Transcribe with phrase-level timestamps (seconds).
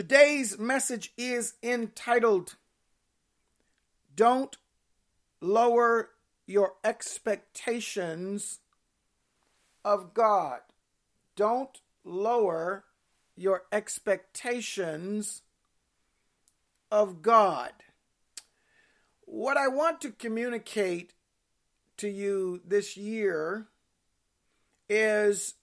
[0.00, 2.56] Today's message is entitled
[4.16, 4.56] Don't
[5.42, 6.08] Lower
[6.46, 8.60] Your Expectations
[9.84, 10.60] of God.
[11.36, 12.84] Don't lower
[13.36, 15.42] your expectations
[16.90, 17.72] of God.
[19.26, 21.12] What I want to communicate
[21.98, 23.66] to you this year
[24.88, 25.56] is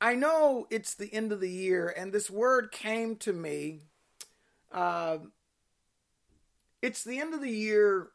[0.00, 3.80] I know it's the end of the year, and this word came to me.
[4.70, 5.18] Uh,
[6.82, 8.08] it's the end of the year,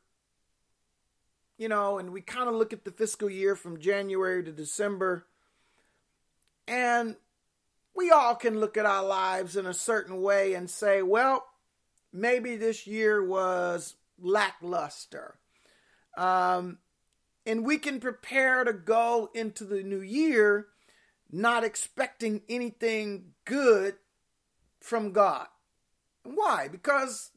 [1.58, 5.25] you know, and we kind of look at the fiscal year from January to December,
[6.67, 7.16] and
[7.95, 11.45] we all can look at our lives in a certain way and say, well,
[12.13, 15.39] maybe this year was lackluster.
[16.16, 16.77] Um,
[17.45, 20.67] and we can prepare to go into the new year
[21.31, 23.95] not expecting anything good
[24.80, 25.48] from God.
[26.23, 26.67] Why?
[26.67, 27.31] Because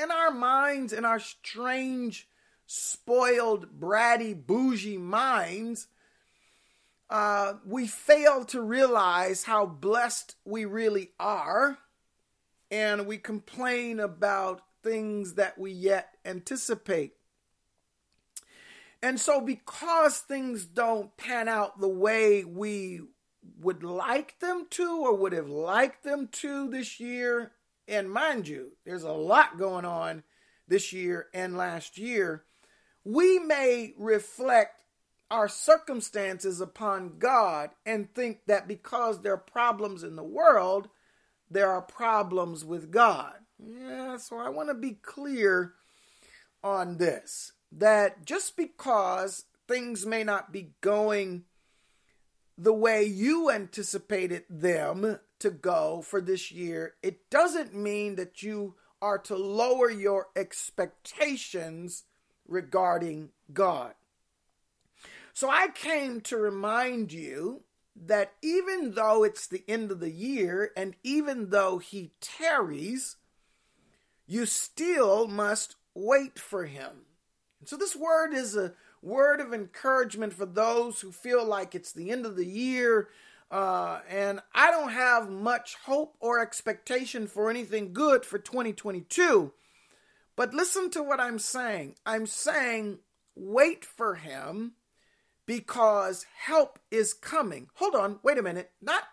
[0.00, 2.28] in our minds, in our strange,
[2.66, 5.88] spoiled, bratty, bougie minds,
[7.10, 11.78] uh, we fail to realize how blessed we really are,
[12.70, 17.14] and we complain about things that we yet anticipate.
[19.02, 23.02] And so, because things don't pan out the way we
[23.60, 27.52] would like them to or would have liked them to this year.
[27.86, 30.22] And mind you, there's a lot going on
[30.66, 32.44] this year and last year.
[33.04, 34.84] We may reflect
[35.30, 40.88] our circumstances upon God and think that because there are problems in the world,
[41.50, 43.34] there are problems with God.
[43.58, 45.74] Yeah, so I want to be clear
[46.62, 51.44] on this that just because things may not be going
[52.56, 58.74] the way you anticipated them to go for this year, it doesn't mean that you
[59.02, 62.04] are to lower your expectations
[62.46, 63.94] regarding God.
[65.32, 67.62] So I came to remind you
[67.96, 73.16] that even though it's the end of the year and even though he tarries,
[74.26, 77.06] you still must wait for him.
[77.64, 82.10] So this word is a word of encouragement for those who feel like it's the
[82.10, 83.08] end of the year
[83.50, 89.52] uh, and I don't have much hope or expectation for anything good for 2022.
[90.34, 91.94] But listen to what I'm saying.
[92.04, 92.98] I'm saying
[93.36, 94.72] wait for him
[95.46, 97.68] because help is coming.
[97.74, 98.72] Hold on, wait a minute.
[98.82, 99.04] Not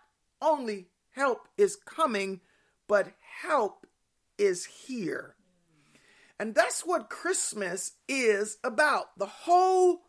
[0.41, 2.41] only help is coming,
[2.87, 3.13] but
[3.43, 3.85] help
[4.37, 5.35] is here.
[6.41, 9.15] And that's what Christmas is about.
[9.15, 10.05] The whole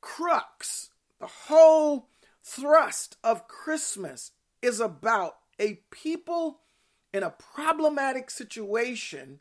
[0.00, 2.10] crux, the whole
[2.44, 4.30] thrust of Christmas
[4.62, 6.60] is about a people
[7.12, 9.40] in a problematic situation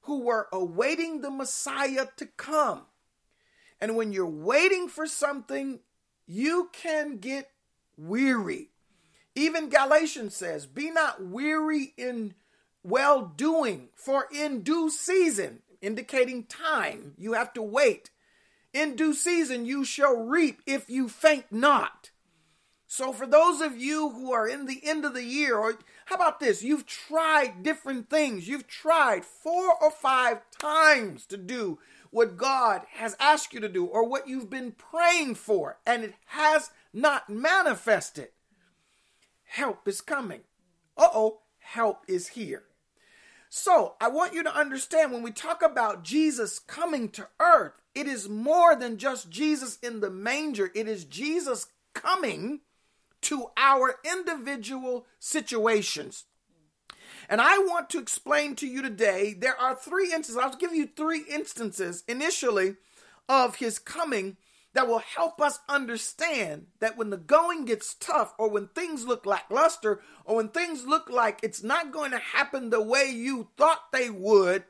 [0.00, 2.86] who were awaiting the Messiah to come.
[3.80, 5.78] And when you're waiting for something,
[6.26, 7.48] you can get
[7.96, 8.70] weary.
[9.36, 12.34] Even Galatians says, Be not weary in
[12.84, 18.10] well doing, for in due season, indicating time, you have to wait.
[18.72, 22.10] In due season, you shall reap if you faint not.
[22.86, 26.14] So, for those of you who are in the end of the year, or how
[26.14, 26.62] about this?
[26.62, 28.46] You've tried different things.
[28.46, 31.78] You've tried four or five times to do
[32.10, 36.14] what God has asked you to do or what you've been praying for, and it
[36.26, 38.28] has not manifested.
[39.44, 40.42] Help is coming.
[40.96, 42.62] Uh oh, help is here.
[43.56, 48.08] So, I want you to understand when we talk about Jesus coming to earth, it
[48.08, 52.62] is more than just Jesus in the manger, it is Jesus coming
[53.22, 56.24] to our individual situations.
[57.28, 60.88] And I want to explain to you today there are three instances, I'll give you
[60.88, 62.74] three instances initially
[63.28, 64.36] of his coming
[64.74, 69.24] that will help us understand that when the going gets tough, or when things look
[69.24, 73.92] lackluster, or when things look like it's not going to happen the way you thought
[73.92, 74.64] they would,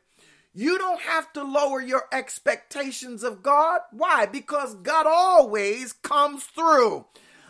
[0.53, 3.81] you don't have to lower your expectations of God.
[3.91, 4.27] Why?
[4.27, 7.07] Because God always comes through.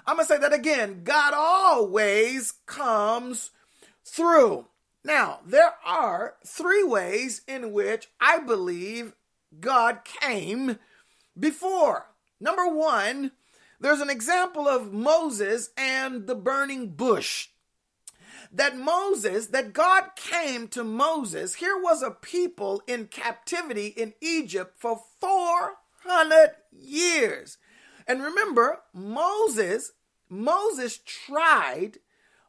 [0.06, 1.02] I'm going to say that again.
[1.05, 3.50] God always comes
[4.05, 4.67] through.
[5.05, 9.14] Now, there are three ways in which I believe
[9.61, 10.79] God came
[11.38, 12.06] before.
[12.40, 13.32] Number one,
[13.81, 17.48] there's an example of Moses and the burning bush.
[18.52, 24.75] That Moses, that God came to Moses, here was a people in captivity in Egypt
[24.78, 27.58] for 400 years.
[28.06, 29.92] And remember, Moses,
[30.28, 31.98] Moses tried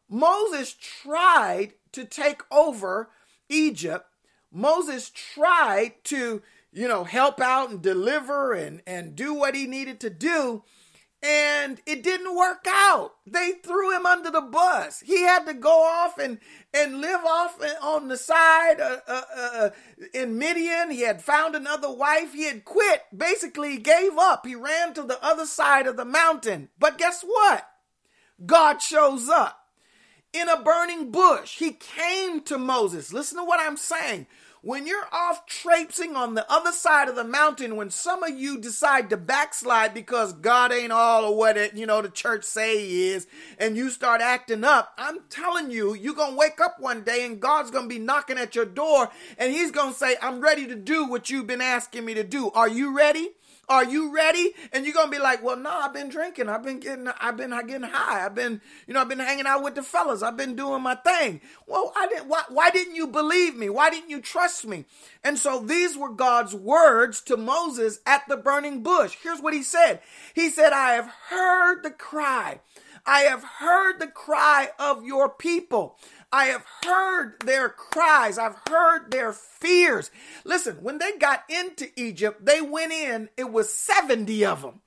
[0.10, 3.10] Moses tried to take over
[3.50, 4.06] Egypt.
[4.52, 6.42] Moses tried to,
[6.76, 10.64] you know, help out and deliver and, and do what he needed to do
[11.26, 13.14] and it didn't work out.
[13.26, 15.00] They threw him under the bus.
[15.00, 16.40] He had to go off and
[16.74, 19.70] and live off on the side uh, uh, uh,
[20.14, 20.92] in Midian.
[20.92, 22.34] He had found another wife.
[22.34, 23.04] He had quit.
[23.16, 24.46] Basically, he gave up.
[24.46, 26.70] He ran to the other side of the mountain.
[26.78, 27.68] But guess what?
[28.46, 29.58] God shows up
[30.32, 31.58] in a burning bush.
[31.58, 33.14] He came to Moses.
[33.14, 34.28] Listen to what I'm saying.
[34.66, 38.58] When you're off traipsing on the other side of the mountain, when some of you
[38.58, 42.80] decide to backslide because God ain't all of what it, you know, the church say
[42.80, 43.28] he is,
[43.60, 47.40] and you start acting up, I'm telling you, you're gonna wake up one day and
[47.40, 51.06] God's gonna be knocking at your door and he's gonna say, I'm ready to do
[51.06, 52.50] what you've been asking me to do.
[52.50, 53.34] Are you ready?
[53.68, 54.54] Are you ready?
[54.72, 56.50] And you're gonna be like, well, no, I've been drinking.
[56.50, 58.26] I've been getting, I've been getting high.
[58.26, 60.22] I've been, you know, I've been hanging out with the fellas.
[60.22, 61.42] I've been doing my thing.
[61.68, 62.28] Well, I didn't.
[62.28, 63.70] Why, why didn't you believe me?
[63.70, 64.86] Why didn't you trust me?
[65.24, 69.18] And so these were God's words to Moses at the burning bush.
[69.22, 70.02] Here's what he said.
[70.34, 72.60] He said, I have heard the cry.
[73.06, 75.98] I have heard the cry of your people.
[76.36, 78.38] I have heard their cries.
[78.38, 80.12] I've heard their fears.
[80.44, 84.82] Listen, when they got into Egypt, they went in, it was 70 of them.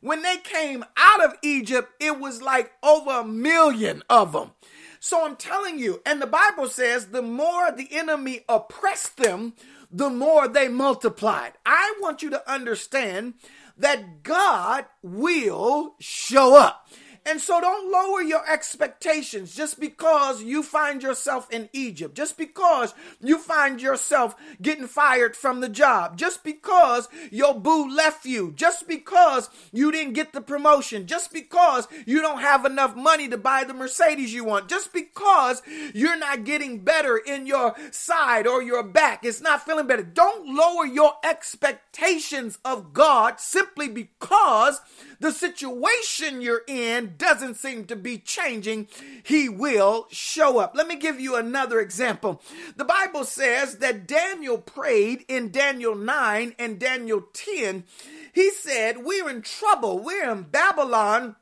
[0.00, 4.52] When they came out of Egypt, it was like over a million of them.
[4.98, 9.52] So I'm telling you, and the Bible says the more the enemy oppressed them,
[9.90, 11.52] the more they multiplied.
[11.66, 13.34] I want you to understand
[13.76, 16.88] that God will show up.
[17.26, 22.92] And so don't lower your expectations just because you find yourself in Egypt, just because
[23.18, 28.86] you find yourself getting fired from the job, just because your boo left you, just
[28.86, 33.64] because you didn't get the promotion, just because you don't have enough money to buy
[33.64, 35.62] the Mercedes you want, just because
[35.94, 40.02] you're not getting better in your side or your back, it's not feeling better.
[40.02, 44.82] Don't lower your expectations of God simply because
[45.24, 48.88] the situation you're in doesn't seem to be changing,
[49.22, 50.72] he will show up.
[50.74, 52.42] Let me give you another example.
[52.76, 57.84] The Bible says that Daniel prayed in Daniel 9 and Daniel 10.
[58.34, 61.36] He said, We're in trouble, we're in Babylon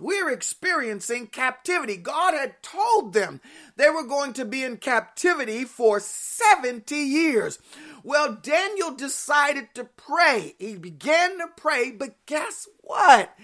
[0.00, 1.98] we're experiencing captivity.
[1.98, 3.40] God had told them
[3.76, 7.58] they were going to be in captivity for 70 years.
[8.02, 10.54] Well, Daniel decided to pray.
[10.58, 13.36] He began to pray, but guess what?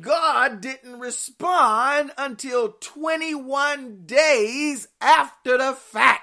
[0.00, 6.22] God didn't respond until 21 days after the fact.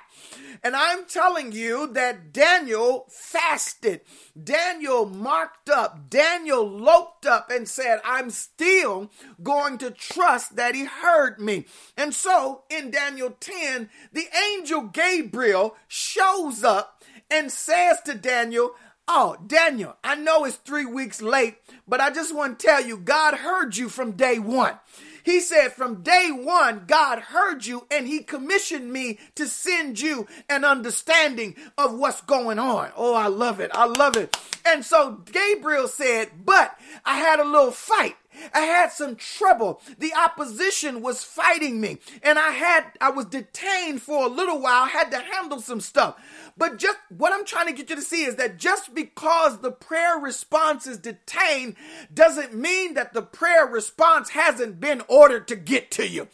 [0.64, 4.02] And I'm telling you that Daniel fasted.
[4.42, 6.10] Daniel marked up.
[6.10, 9.12] Daniel loped up and said, I'm still
[9.42, 11.66] going to trust that he heard me.
[11.98, 16.93] And so in Daniel 10, the angel Gabriel shows up
[17.34, 18.76] and says to Daniel,
[19.08, 22.98] Oh, Daniel, I know it's three weeks late, but I just want to tell you,
[22.98, 24.80] God heard you from day one.
[25.24, 30.28] He said, From day one, God heard you and He commissioned me to send you
[30.48, 32.92] an understanding of what's going on.
[32.96, 33.72] Oh, I love it.
[33.74, 34.38] I love it.
[34.66, 38.16] And so Gabriel said, But I had a little fight.
[38.54, 39.82] I had some trouble.
[40.00, 44.86] The opposition was fighting me and I had, I was detained for a little while,
[44.86, 46.16] had to handle some stuff.
[46.56, 49.72] But just what I'm trying to get you to see is that just because the
[49.72, 51.76] prayer response is detained
[52.14, 56.28] doesn't mean that the prayer response hasn't been ordered to get to you.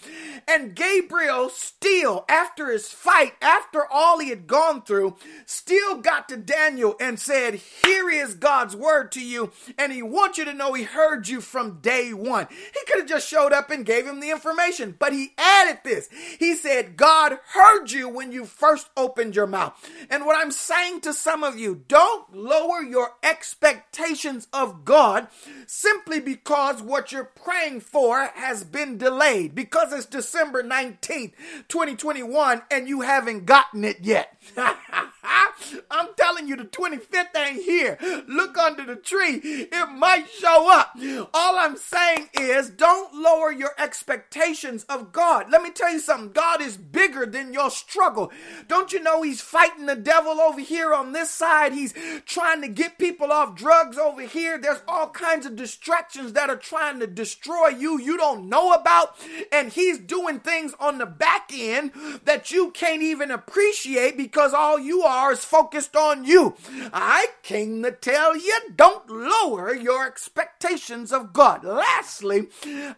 [0.48, 6.38] And Gabriel still, after his fight, after all he had gone through, still got to
[6.38, 9.52] Daniel and said, Here is God's word to you.
[9.78, 12.48] And he wants you to know he heard you from day one.
[12.50, 16.10] He could have just showed up and gave him the information, but he added this.
[16.40, 19.74] He said, God heard you when you first opened your mouth.
[20.10, 25.28] And what I'm saying to some of you, don't lower your expectations of God
[25.68, 31.34] simply because what you're praying for has been delayed, because it's December 19th,
[31.68, 34.39] 2021, and you haven't gotten it yet.
[35.92, 37.98] I'm telling you, the 25th ain't here.
[38.28, 39.40] Look under the tree.
[39.44, 40.96] It might show up.
[41.34, 45.52] All I'm saying is don't lower your expectations of God.
[45.52, 46.32] Let me tell you something.
[46.32, 48.32] God is bigger than your struggle.
[48.68, 51.74] Don't you know He's fighting the devil over here on this side?
[51.74, 51.94] He's
[52.26, 54.58] trying to get people off drugs over here.
[54.58, 59.16] There's all kinds of distractions that are trying to destroy you you don't know about.
[59.52, 61.92] And He's doing things on the back end
[62.26, 66.56] that you can't even appreciate because all you are is focused on you.
[66.94, 71.64] I came to tell you don't lower your expectations of God.
[71.64, 72.48] Lastly,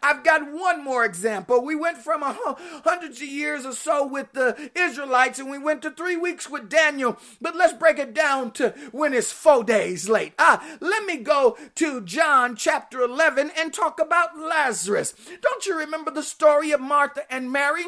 [0.01, 1.63] I've got one more example.
[1.63, 2.35] We went from a
[2.83, 6.69] hundreds of years or so with the Israelites and we went to three weeks with
[6.69, 10.33] Daniel, but let's break it down to when it's four days late.
[10.39, 15.13] Ah, let me go to John chapter 11 and talk about Lazarus.
[15.41, 17.85] Don't you remember the story of Martha and Mary?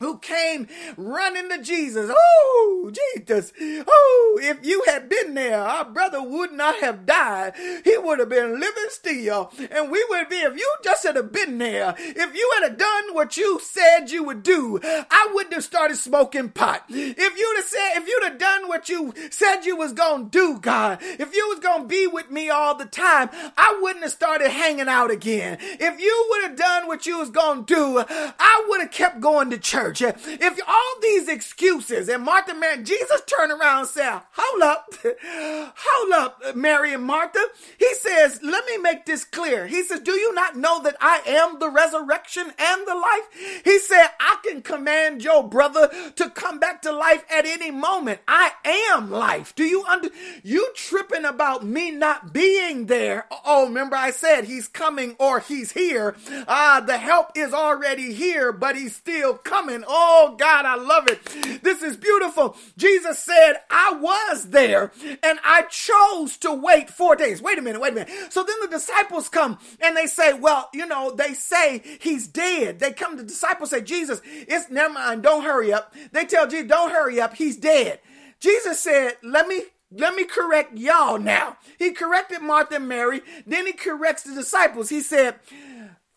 [0.00, 0.66] Who came
[0.96, 2.10] running to Jesus.
[2.12, 3.52] Oh, Jesus.
[3.60, 7.52] Oh, if you had been there, our brother would not have died.
[7.84, 9.52] He would have been living still.
[9.70, 13.36] And we would be, if you just had been there, if you had done what
[13.36, 16.84] you said you would do, I wouldn't have started smoking pot.
[16.88, 20.30] If you'd have said, if you'd have done what you said you was going to
[20.30, 24.02] do, God, if you was going to be with me all the time, I wouldn't
[24.02, 25.58] have started hanging out again.
[25.60, 29.20] If you would have done what you was going to do, I would have kept
[29.20, 30.16] going to church church.
[30.26, 34.94] If all these excuses and Martha, Mary, Jesus turned around and said, hold up,
[35.76, 37.40] hold up, Mary and Martha.
[37.78, 39.66] He says, let me make this clear.
[39.66, 43.62] He says, do you not know that I am the resurrection and the life?
[43.64, 48.20] He said, I can command your brother to come back to life at any moment.
[48.28, 49.54] I am life.
[49.54, 50.08] Do you under,
[50.42, 53.26] you tripping about me not being there?
[53.44, 56.16] Oh, remember I said he's coming or he's here.
[56.48, 61.62] Ah, the help is already here, but he's still coming Oh God, I love it.
[61.62, 62.56] This is beautiful.
[62.76, 67.42] Jesus said, I was there and I chose to wait four days.
[67.42, 68.32] Wait a minute, wait a minute.
[68.32, 72.78] So then the disciples come and they say, well, you know, they say he's dead.
[72.78, 75.22] They come, the disciples say, Jesus, it's never mind.
[75.22, 75.94] Don't hurry up.
[76.12, 77.34] They tell Jesus, don't hurry up.
[77.34, 78.00] He's dead.
[78.40, 81.56] Jesus said, let me let me correct y'all now.
[81.78, 83.22] He corrected Martha and Mary.
[83.44, 84.88] Then he corrects the disciples.
[84.88, 85.40] He said,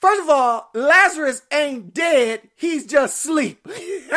[0.03, 3.65] First of all, Lazarus ain't dead, he's just asleep.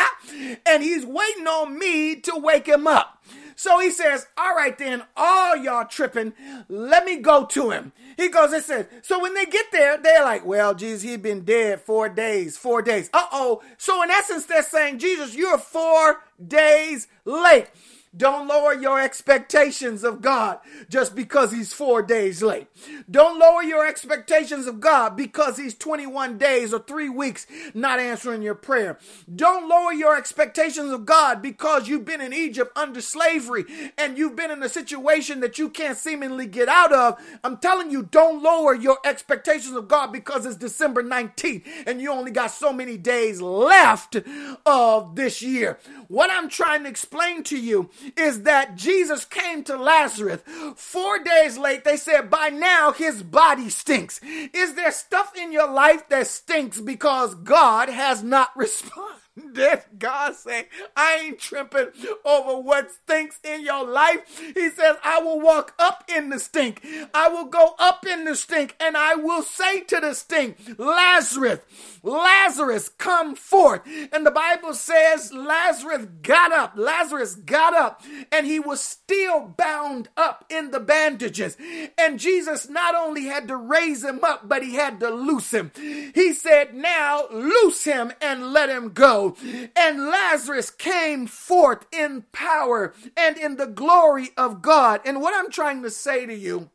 [0.66, 3.24] and he's waiting on me to wake him up.
[3.54, 6.32] So he says, All right, then, all y'all tripping,
[6.68, 7.92] let me go to him.
[8.16, 11.44] He goes and says, So when they get there, they're like, Well, Jesus, he's been
[11.44, 13.08] dead four days, four days.
[13.14, 13.62] Uh oh.
[13.78, 17.68] So in essence, they're saying, Jesus, you're four days late.
[18.16, 22.68] Don't lower your expectations of God just because he's four days late.
[23.10, 28.42] Don't lower your expectations of God because he's 21 days or three weeks not answering
[28.42, 28.98] your prayer.
[29.34, 33.64] Don't lower your expectations of God because you've been in Egypt under slavery
[33.98, 37.20] and you've been in a situation that you can't seemingly get out of.
[37.44, 42.10] I'm telling you, don't lower your expectations of God because it's December 19th and you
[42.10, 44.16] only got so many days left
[44.64, 45.78] of this year.
[46.08, 50.40] What I'm trying to explain to you is that Jesus came to Lazarus
[50.76, 51.84] four days late.
[51.84, 54.20] They said by now his body stinks.
[54.22, 59.25] Is there stuff in your life that stinks because God has not responded?
[59.36, 61.88] That God say, I ain't tripping
[62.24, 64.40] over what stinks in your life.
[64.54, 66.84] He says, I will walk up in the stink.
[67.12, 71.60] I will go up in the stink and I will say to the stink, Lazarus,
[72.02, 73.82] Lazarus, come forth.
[74.10, 76.72] And the Bible says Lazarus got up.
[76.76, 78.02] Lazarus got up
[78.32, 81.58] and he was still bound up in the bandages.
[81.98, 85.72] And Jesus not only had to raise him up, but he had to loose him.
[85.76, 89.25] He said, Now loose him and let him go.
[89.74, 95.00] And Lazarus came forth in power and in the glory of God.
[95.04, 96.70] And what I'm trying to say to you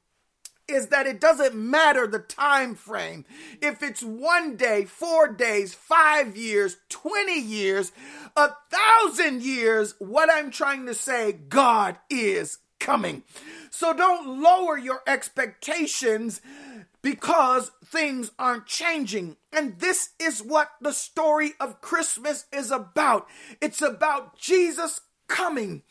[0.67, 3.25] is that it doesn't matter the time frame.
[3.61, 7.91] If it's one day, four days, five years, 20 years,
[8.35, 13.23] a thousand years, what I'm trying to say, God is coming.
[13.69, 16.41] So don't lower your expectations
[17.01, 19.37] because things aren't changing.
[19.51, 23.27] And this is what the story of Christmas is about.
[23.61, 25.83] It's about Jesus coming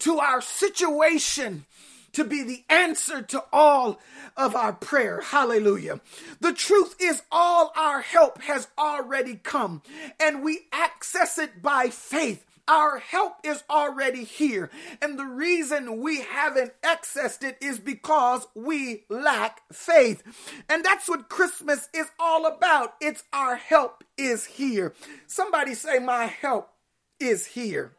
[0.00, 1.66] to our situation
[2.12, 4.00] to be the answer to all
[4.36, 5.20] of our prayer.
[5.20, 6.00] Hallelujah.
[6.40, 9.82] The truth is, all our help has already come,
[10.18, 12.44] and we access it by faith.
[12.68, 14.70] Our help is already here.
[15.00, 20.22] And the reason we haven't accessed it is because we lack faith.
[20.68, 22.94] And that's what Christmas is all about.
[23.00, 24.94] It's our help is here.
[25.26, 26.70] Somebody say, My help
[27.18, 27.92] is here.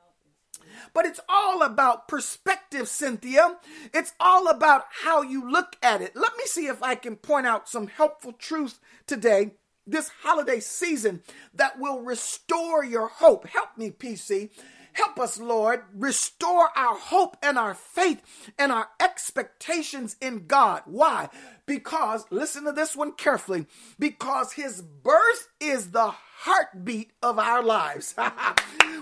[0.93, 3.57] But it's all about perspective, Cynthia.
[3.93, 6.15] It's all about how you look at it.
[6.15, 9.53] Let me see if I can point out some helpful truth today
[9.91, 11.21] this holiday season
[11.53, 13.47] that will restore your hope.
[13.47, 14.49] Help me, PC.
[14.93, 18.21] Help us, Lord, restore our hope and our faith
[18.57, 20.81] and our expectations in God.
[20.85, 21.29] Why?
[21.65, 23.67] Because, listen to this one carefully,
[23.97, 28.15] because his birth is the heartbeat of our lives.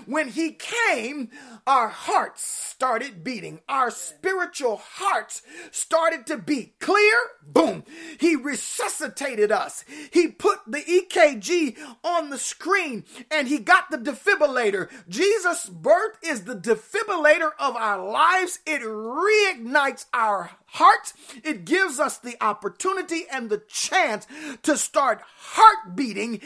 [0.08, 1.28] When he came,
[1.66, 3.60] our hearts started beating.
[3.68, 6.78] Our spiritual hearts started to beat.
[6.78, 7.14] Clear?
[7.42, 7.84] Boom.
[8.18, 9.84] He resuscitated us.
[10.10, 14.88] He put the EKG on the screen and he got the defibrillator.
[15.10, 18.60] Jesus' birth is the defibrillator of our lives.
[18.66, 21.12] It reignites our heart,
[21.44, 24.26] it gives us the opportunity and the chance
[24.62, 26.40] to start heart beating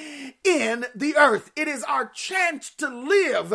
[0.45, 1.51] in the earth.
[1.57, 3.51] It is our chance to live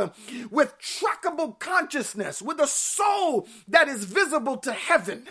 [0.52, 5.28] with trackable consciousness, with a soul that is visible to heaven.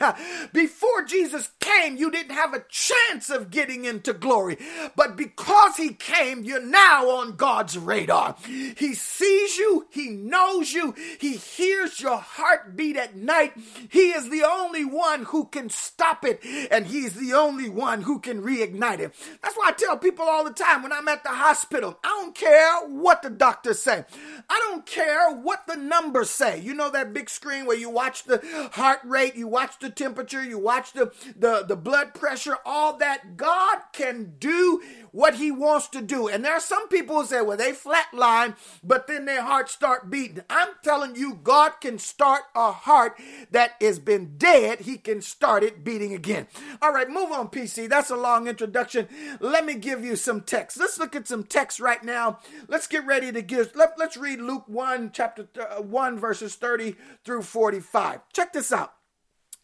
[0.52, 4.58] Before Jesus came, you didn't have a chance of getting into glory,
[4.96, 8.36] but because he came, you're now on God's radar.
[8.44, 13.52] He sees you, he knows you, he hears your heartbeat at night.
[13.88, 18.18] He is the only one who can stop it, and He's the only one who
[18.18, 19.14] can reignite it.
[19.42, 22.34] That's why I tell people all the time when I'm at the hospital, I don't
[22.34, 24.04] care what the doctors say.
[24.48, 26.60] I don't care what the numbers say.
[26.60, 28.40] You know that big screen where you watch the
[28.72, 33.36] heart rate, you watch the temperature, you watch the, the, the blood pressure, all that.
[33.36, 36.28] God can do what he wants to do.
[36.28, 40.10] And there are some people who say, well, they flatline, but then their hearts start
[40.10, 40.42] beating.
[40.50, 43.18] I'm telling you, God can start a heart
[43.50, 44.80] that has been dead.
[44.80, 46.46] He can start it beating again.
[46.82, 47.88] All right, move on, PC.
[47.88, 49.08] That's a long introduction.
[49.40, 50.78] Let me give you some text.
[50.78, 52.38] Let's look at some text right now.
[52.68, 53.74] Let's get ready to give.
[53.74, 58.20] Let, let's read Luke 1, chapter uh, 1, verses 30 through 45.
[58.32, 58.92] Check this out.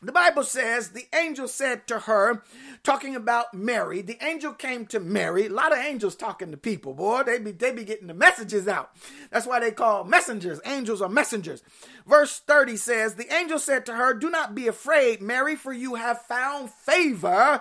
[0.05, 2.43] The Bible says the angel said to her,
[2.83, 5.47] talking about Mary, the angel came to Mary.
[5.47, 7.23] A lot of angels talking to people, boy.
[7.23, 8.91] They be they be getting the messages out.
[9.31, 10.61] That's why they call messengers.
[10.67, 11.63] Angels are messengers.
[12.05, 15.95] Verse 30 says, The angel said to her, Do not be afraid, Mary, for you
[15.95, 17.61] have found favor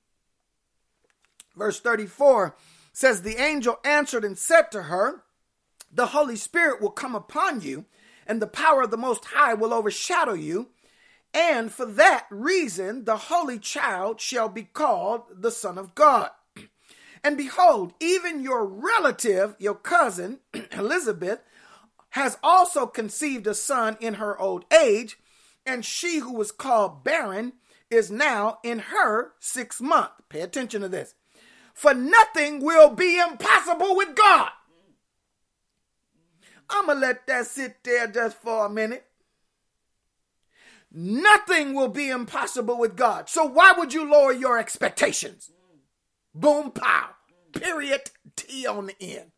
[1.55, 2.55] Verse 34
[2.93, 5.23] says, The angel answered and said to her,
[5.93, 7.85] the Holy Spirit will come upon you,
[8.25, 10.69] and the power of the Most High will overshadow you.
[11.33, 16.29] And for that reason, the Holy Child shall be called the Son of God.
[17.23, 20.39] And behold, even your relative, your cousin,
[20.71, 21.41] Elizabeth,
[22.11, 25.19] has also conceived a son in her old age,
[25.63, 27.53] and she who was called barren
[27.91, 30.09] is now in her sixth month.
[30.29, 31.13] Pay attention to this.
[31.81, 34.49] For nothing will be impossible with God.
[36.69, 39.03] I'm going to let that sit there just for a minute.
[40.91, 43.29] Nothing will be impossible with God.
[43.29, 45.49] So why would you lower your expectations?
[46.35, 47.15] Boom, pow.
[47.51, 48.11] Period.
[48.35, 49.31] T on the end.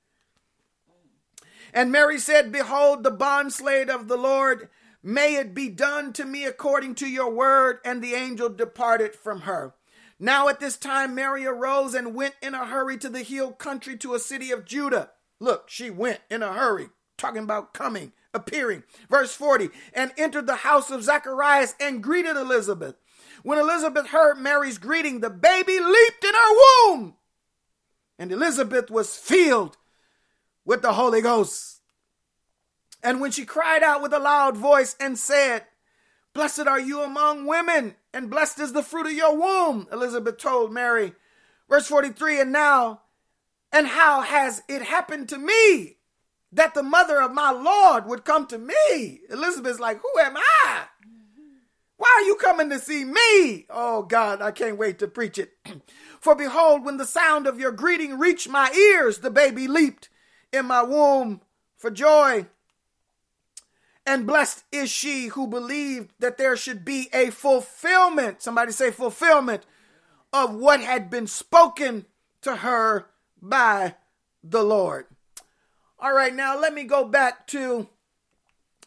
[1.73, 4.67] And Mary said, Behold, the bondslave of the Lord,
[5.01, 7.79] may it be done to me according to your word.
[7.85, 9.75] And the angel departed from her.
[10.23, 13.97] Now at this time, Mary arose and went in a hurry to the hill country
[13.97, 15.09] to a city of Judah.
[15.41, 18.83] Look, she went in a hurry talking about coming, appearing.
[19.09, 22.95] Verse 40 and entered the house of Zacharias and greeted Elizabeth.
[23.43, 27.15] When Elizabeth heard Mary's greeting, the baby leaped in her womb.
[28.17, 29.75] And Elizabeth was filled
[30.63, 31.81] with the Holy Ghost.
[33.03, 35.65] And when she cried out with a loud voice and said,
[36.33, 40.71] Blessed are you among women, and blessed is the fruit of your womb, Elizabeth told
[40.71, 41.13] Mary.
[41.69, 43.01] Verse 43 And now,
[43.71, 45.97] and how has it happened to me
[46.51, 49.21] that the mother of my Lord would come to me.
[49.29, 50.83] Elizabeth's like, Who am I?
[51.97, 53.65] Why are you coming to see me?
[53.69, 55.53] Oh God, I can't wait to preach it.
[56.19, 60.09] For behold, when the sound of your greeting reached my ears, the baby leaped
[60.51, 61.41] in my womb
[61.77, 62.47] for joy.
[64.05, 68.41] And blessed is she who believed that there should be a fulfillment.
[68.41, 69.65] Somebody say fulfillment
[70.33, 72.05] of what had been spoken
[72.41, 73.07] to her
[73.41, 73.95] by
[74.43, 75.05] the Lord.
[75.99, 77.87] All right, now let me go back to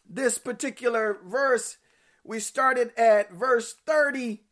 [0.08, 1.78] this particular verse.
[2.22, 4.42] We started at verse 30,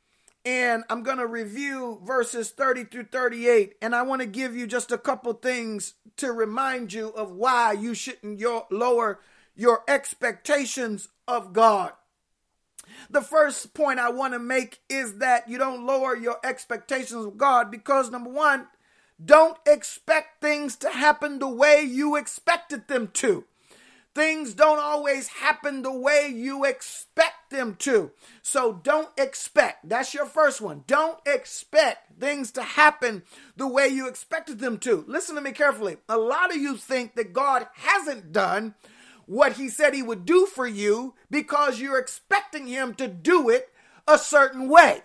[0.46, 3.74] and I'm going to review verses 30 through 38.
[3.82, 7.72] And I want to give you just a couple things to remind you of why
[7.72, 9.20] you shouldn't your, lower
[9.54, 11.92] your expectations of God.
[13.10, 17.38] The first point I want to make is that you don't lower your expectations of
[17.38, 18.66] God because, number one,
[19.24, 23.44] don't expect things to happen the way you expected them to.
[24.14, 28.12] Things don't always happen the way you expect them to.
[28.42, 29.88] So don't expect.
[29.88, 30.84] That's your first one.
[30.86, 33.24] Don't expect things to happen
[33.56, 35.04] the way you expected them to.
[35.08, 35.96] Listen to me carefully.
[36.08, 38.74] A lot of you think that God hasn't done
[39.26, 43.70] what he said he would do for you because you're expecting him to do it
[44.06, 45.02] a certain way.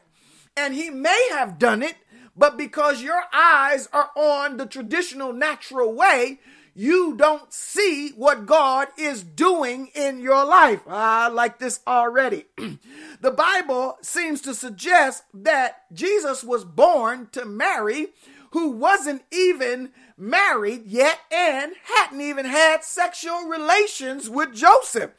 [0.55, 1.95] And he may have done it,
[2.35, 6.39] but because your eyes are on the traditional natural way,
[6.73, 10.81] you don't see what God is doing in your life.
[10.87, 12.45] Ah, I like this already.
[13.21, 18.07] the Bible seems to suggest that Jesus was born to Mary,
[18.51, 25.11] who wasn't even married yet and hadn't even had sexual relations with Joseph.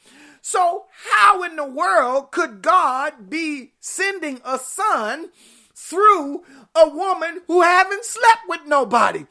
[0.42, 5.30] So, how in the world could God be sending a son
[5.74, 9.26] through a woman who haven't slept with nobody?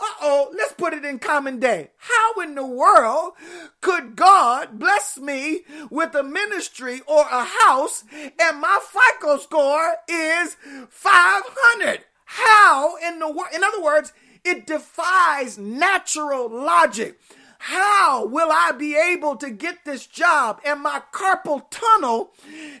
[0.00, 1.90] uh oh, let's put it in common day.
[1.96, 3.32] How in the world
[3.80, 10.56] could God bless me with a ministry or a house and my FICO score is
[10.88, 12.04] 500?
[12.24, 13.50] How in the world?
[13.54, 14.12] In other words,
[14.44, 17.18] it defies natural logic.
[17.58, 20.60] How will I be able to get this job?
[20.66, 22.32] And my carpal tunnel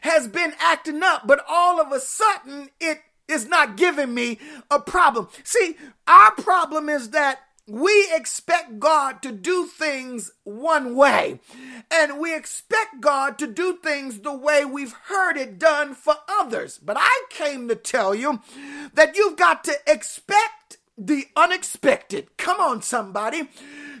[0.02, 4.38] has been acting up, but all of a sudden it is not giving me
[4.70, 5.28] a problem.
[5.42, 11.40] See, our problem is that we expect God to do things one way,
[11.90, 16.76] and we expect God to do things the way we've heard it done for others.
[16.76, 18.42] But I came to tell you
[18.92, 22.36] that you've got to expect the unexpected.
[22.36, 23.48] Come on, somebody.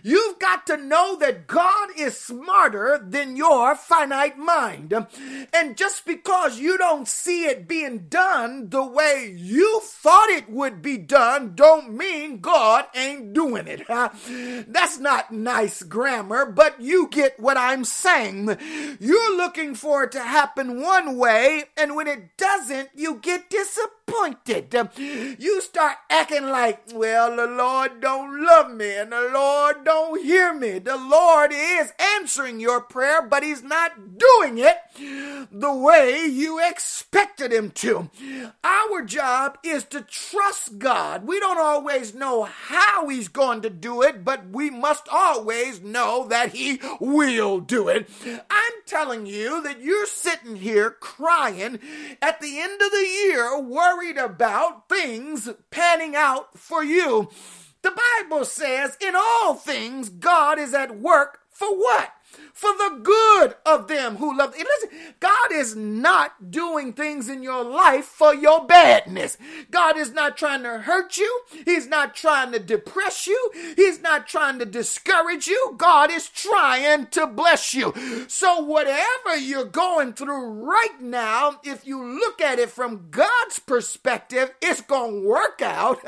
[0.06, 4.92] You've got to know that God is smarter than your finite mind.
[5.50, 10.82] And just because you don't see it being done the way you thought it would
[10.82, 13.86] be done, don't mean God ain't doing it.
[13.88, 18.58] That's not nice grammar, but you get what I'm saying.
[19.00, 24.74] You're looking for it to happen one way, and when it doesn't, you get disappointed.
[24.98, 30.24] You start acting like, well, the Lord don't love me, and the Lord don't don't
[30.24, 30.80] hear me.
[30.80, 34.76] The Lord is answering your prayer, but He's not doing it
[35.52, 38.10] the way you expected Him to.
[38.64, 41.28] Our job is to trust God.
[41.28, 46.26] We don't always know how He's going to do it, but we must always know
[46.26, 48.10] that He will do it.
[48.50, 51.78] I'm telling you that you're sitting here crying
[52.20, 57.30] at the end of the year, worried about things panning out for you.
[57.84, 57.92] The
[58.22, 62.14] Bible says, in all things, God is at work for what?
[62.52, 64.54] For the good of them who love.
[64.56, 69.36] Listen, God is not doing things in your life for your badness.
[69.70, 71.40] God is not trying to hurt you.
[71.64, 73.50] He's not trying to depress you.
[73.76, 75.74] He's not trying to discourage you.
[75.76, 77.92] God is trying to bless you.
[78.28, 84.52] So whatever you're going through right now, if you look at it from God's perspective,
[84.62, 86.00] it's going to work out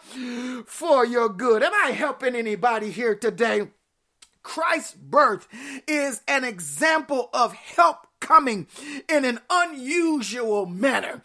[0.66, 1.62] for your good.
[1.62, 3.68] Am I helping anybody here today?
[4.46, 5.48] Christ's birth
[5.88, 8.68] is an example of help coming
[9.08, 11.20] in an unusual manner.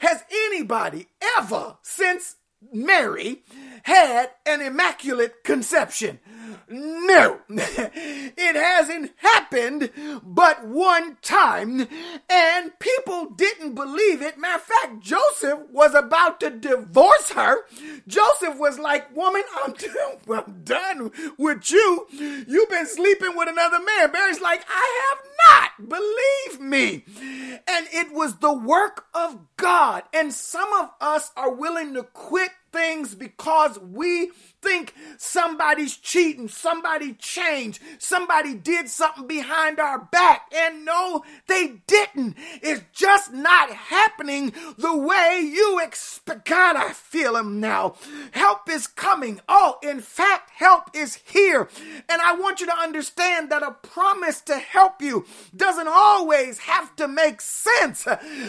[0.00, 1.06] Has anybody
[1.38, 2.34] ever, since
[2.72, 3.42] Mary,
[3.84, 6.20] had an immaculate conception?
[6.68, 9.90] No, it hasn't happened
[10.22, 11.86] but one time,
[12.30, 14.38] and people didn't believe it.
[14.38, 17.58] Matter of fact, Joseph was about to divorce her.
[18.08, 22.06] Joseph was like, Woman, I'm done, I'm done with you.
[22.12, 24.12] You've been sleeping with another man.
[24.12, 25.88] Mary's like, I have not.
[25.88, 27.04] Believe me.
[27.68, 30.04] And it was the work of God.
[30.12, 34.32] And some of us are willing to quit things because we
[34.64, 40.50] think somebody's cheating, somebody changed, somebody did something behind our back.
[40.54, 42.36] And no, they didn't.
[42.62, 46.46] It's just not happening the way you expect.
[46.46, 47.96] God, I feel him now.
[48.32, 49.40] Help is coming.
[49.48, 51.68] Oh, in fact, help is here.
[52.08, 56.96] And I want you to understand that a promise to help you doesn't always have
[56.96, 58.06] to make sense.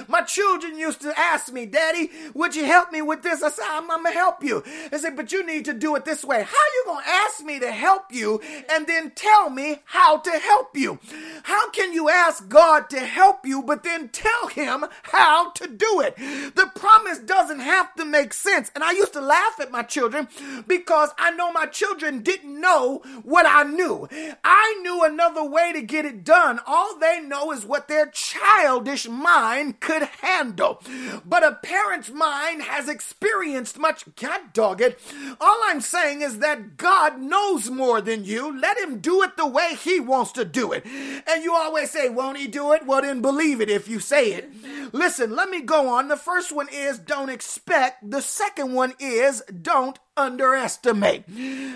[0.07, 3.43] My children used to ask me, Daddy, would you help me with this?
[3.43, 4.63] I said, I'm, I'm going to help you.
[4.91, 6.43] They said, but you need to do it this way.
[6.43, 10.31] How you going to ask me to help you and then tell me how to
[10.31, 10.99] help you?
[11.43, 16.01] How can you ask God to help you but then tell him how to do
[16.01, 16.15] it?
[16.55, 18.71] The promise doesn't have to make sense.
[18.75, 20.27] And I used to laugh at my children
[20.67, 24.07] because I know my children didn't know what I knew.
[24.43, 26.59] I knew another way to get it done.
[26.65, 30.81] All they know is what their childish mind could handle.
[31.25, 34.99] But a parent's mind has experienced much God dog it.
[35.41, 38.59] All I'm saying is that God knows more than you.
[38.59, 40.85] Let him do it the way he wants to do it.
[40.85, 42.85] And you always say, won't he do it?
[42.85, 44.49] Well, then believe it if you say it.
[44.93, 46.07] Listen, let me go on.
[46.07, 48.09] The first one is don't expect.
[48.09, 51.25] The second one is don't underestimate.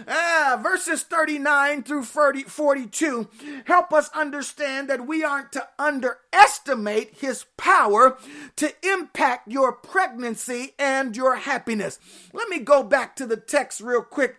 [0.07, 3.27] Ah, verses 39 through 40, 42
[3.65, 8.17] help us understand that we aren't to underestimate his power
[8.55, 11.99] to impact your pregnancy and your happiness.
[12.33, 14.37] Let me go back to the text real quick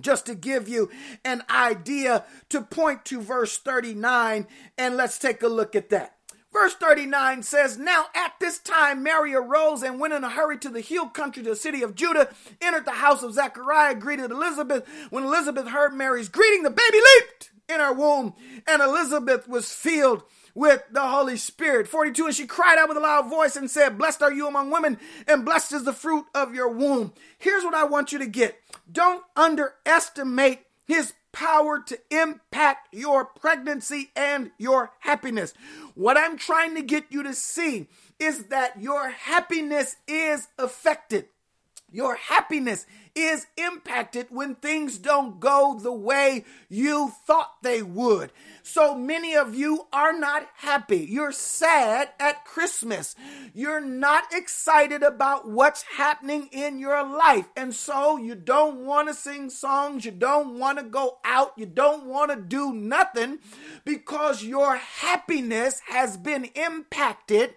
[0.00, 0.90] just to give you
[1.24, 4.46] an idea to point to verse 39
[4.76, 6.15] and let's take a look at that.
[6.58, 10.70] Verse 39 says, Now at this time Mary arose and went in a hurry to
[10.70, 12.30] the hill country, to the city of Judah,
[12.62, 14.88] entered the house of Zechariah, greeted Elizabeth.
[15.10, 18.32] When Elizabeth heard Mary's greeting, the baby leaped in her womb,
[18.66, 20.22] and Elizabeth was filled
[20.54, 21.88] with the Holy Spirit.
[21.88, 24.70] 42, and she cried out with a loud voice and said, Blessed are you among
[24.70, 27.12] women, and blessed is the fruit of your womb.
[27.36, 28.58] Here's what I want you to get.
[28.90, 35.52] Don't underestimate his power to impact your pregnancy and your happiness.
[35.94, 41.26] What I'm trying to get you to see is that your happiness is affected.
[41.92, 42.86] Your happiness
[43.16, 48.30] is impacted when things don't go the way you thought they would.
[48.62, 50.98] So many of you are not happy.
[50.98, 53.14] You're sad at Christmas.
[53.54, 57.46] You're not excited about what's happening in your life.
[57.56, 60.04] And so you don't want to sing songs.
[60.04, 61.52] You don't want to go out.
[61.56, 63.38] You don't want to do nothing
[63.84, 67.54] because your happiness has been impacted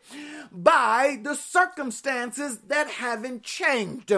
[0.51, 4.13] by the circumstances that haven't changed.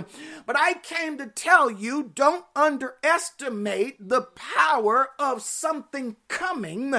[0.46, 6.94] But I came to tell you don't underestimate the power of something coming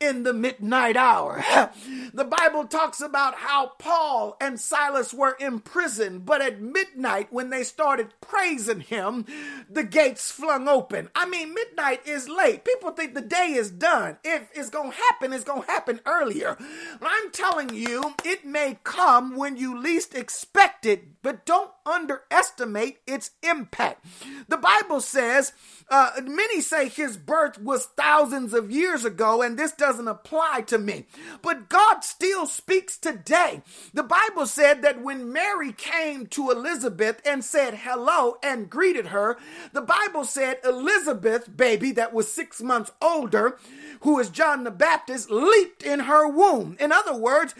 [0.00, 1.44] in the midnight hour.
[2.12, 7.50] The Bible talks about how Paul and Silas were in prison, but at midnight, when
[7.50, 9.26] they started praising him,
[9.68, 11.08] the gates flung open.
[11.14, 12.64] I mean, midnight is late.
[12.64, 14.18] People think the day is done.
[14.24, 16.56] If it's going to happen, it's going to happen earlier.
[17.00, 23.30] I'm telling you, it may come when you least expect it, but don't underestimate its
[23.42, 24.04] impact.
[24.48, 25.52] The Bible says,
[25.90, 30.78] uh, many say his birth was thousands of years ago, and this doesn't apply to
[30.78, 31.06] me.
[31.42, 33.62] But God still speaks today.
[33.92, 39.36] The Bible said that when Mary came to Elizabeth and said hello and greeted her,
[39.72, 43.58] the Bible said Elizabeth, baby that was six months older,
[44.00, 46.76] who is John the Baptist, leaped in her womb.
[46.78, 47.54] In other words,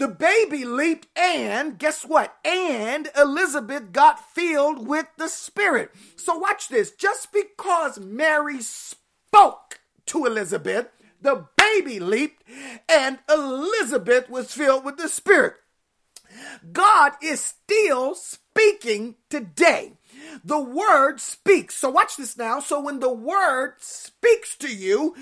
[0.00, 2.34] the baby leaped, and guess what?
[2.42, 5.90] And Elizabeth got filled with the Spirit.
[6.16, 6.90] So, watch this.
[6.92, 10.88] Just because Mary spoke to Elizabeth,
[11.20, 12.42] the baby leaped,
[12.88, 15.56] and Elizabeth was filled with the Spirit.
[16.72, 19.98] God is still speaking today.
[20.44, 21.74] The word speaks.
[21.76, 22.60] So watch this now.
[22.60, 25.14] So when the word speaks to you,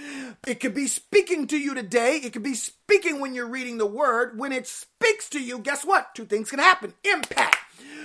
[0.46, 2.16] it could be speaking to you today.
[2.16, 4.38] It could be speaking when you're reading the word.
[4.38, 6.14] When it speaks to you, guess what?
[6.14, 6.94] Two things can happen.
[7.04, 7.56] Impact.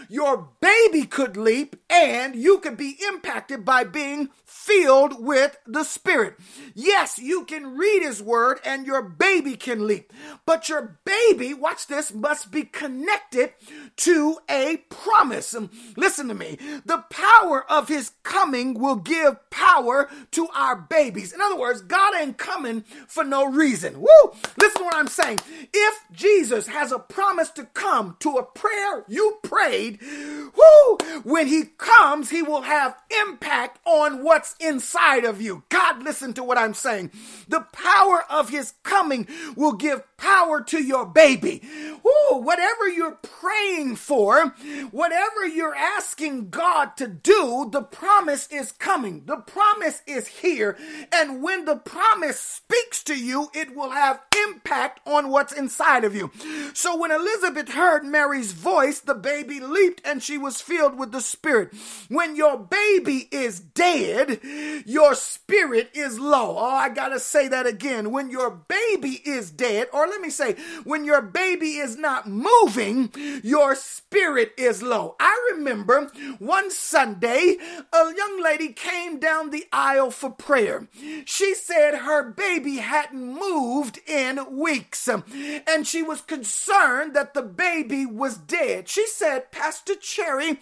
[0.10, 6.38] Your baby could leap and you could be impacted by being filled with the Spirit.
[6.74, 10.14] Yes, you can read His Word and your baby can leap,
[10.46, 13.54] but your baby, watch this, must be connected
[13.98, 15.56] to a promise.
[15.98, 16.58] Listen to me.
[16.86, 21.34] The power of His coming will give power to our babies.
[21.34, 24.00] In other words, God ain't coming for no reason.
[24.00, 24.32] Woo!
[24.58, 25.40] Listen to what I'm saying.
[25.74, 29.40] If Jesus has a promise to come to a prayer you
[29.72, 32.96] whoo, when He comes, He will have
[33.28, 35.64] impact on what's inside of you.
[35.70, 37.12] God, listen to what I'm saying.
[37.48, 41.62] The power of his coming will give power to your baby.
[42.06, 44.48] Ooh, whatever you're praying for,
[44.92, 49.24] whatever you're asking God to do, the promise is coming.
[49.26, 50.78] The promise is here.
[51.12, 56.16] And when the promise speaks to you, it will have impact on what's inside of
[56.16, 56.32] you.
[56.74, 61.22] So when Elizabeth heard Mary's voice, the baby leaped and she was filled with the
[61.22, 61.74] Spirit.
[62.10, 64.40] When your baby is dead,
[64.86, 66.58] your spirit is low.
[66.58, 68.12] Oh, I gotta say that again.
[68.12, 73.12] When your baby is dead, or let me say, when your baby is not moving,
[73.44, 75.16] your spirit is low.
[75.20, 77.58] I remember one Sunday,
[77.92, 80.88] a young lady came down the aisle for prayer.
[81.26, 85.08] She said her baby hadn't moved in weeks.
[85.08, 88.88] And she was concerned that the baby was dead.
[88.90, 90.60] She said, Pastor Cherry,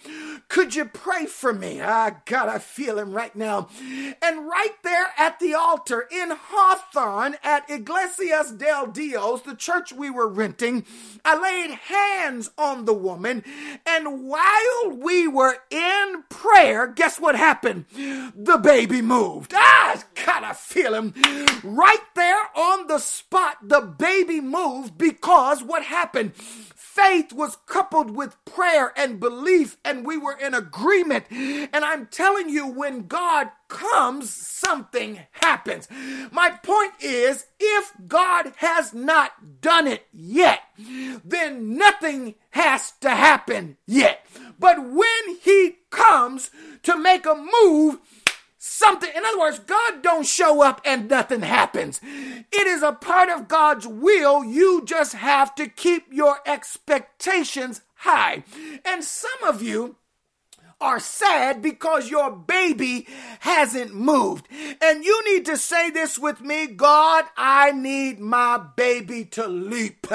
[0.48, 1.80] could you pray for me?
[1.82, 3.68] Ah, I feel him right now.
[4.22, 10.10] And right there at the altar in Hawthorne at Iglesias del Dios, the church we
[10.10, 10.84] were renting,
[11.24, 13.44] I laid hands on the woman.
[13.86, 17.86] And while we were in prayer, guess what happened?
[18.34, 19.52] The baby moved.
[19.54, 20.02] Ah,
[20.52, 21.14] I feel him.
[21.62, 26.32] Right there on the spot, the baby moved because what happened?
[26.94, 31.24] Faith was coupled with prayer and belief, and we were in agreement.
[31.30, 35.88] And I'm telling you, when God comes, something happens.
[36.30, 40.60] My point is, if God has not done it yet,
[41.24, 44.26] then nothing has to happen yet.
[44.58, 46.50] But when He comes
[46.82, 47.98] to make a move,
[48.64, 49.10] something.
[49.12, 52.00] In other words god don't show up and nothing happens.
[52.04, 54.44] It is a part of god's will.
[54.44, 58.44] You just have to keep your expectations high.
[58.84, 59.96] And some of you
[60.82, 63.06] are sad because your baby
[63.40, 64.48] hasn't moved.
[64.80, 70.06] And you need to say this with me God, I need my baby to leap.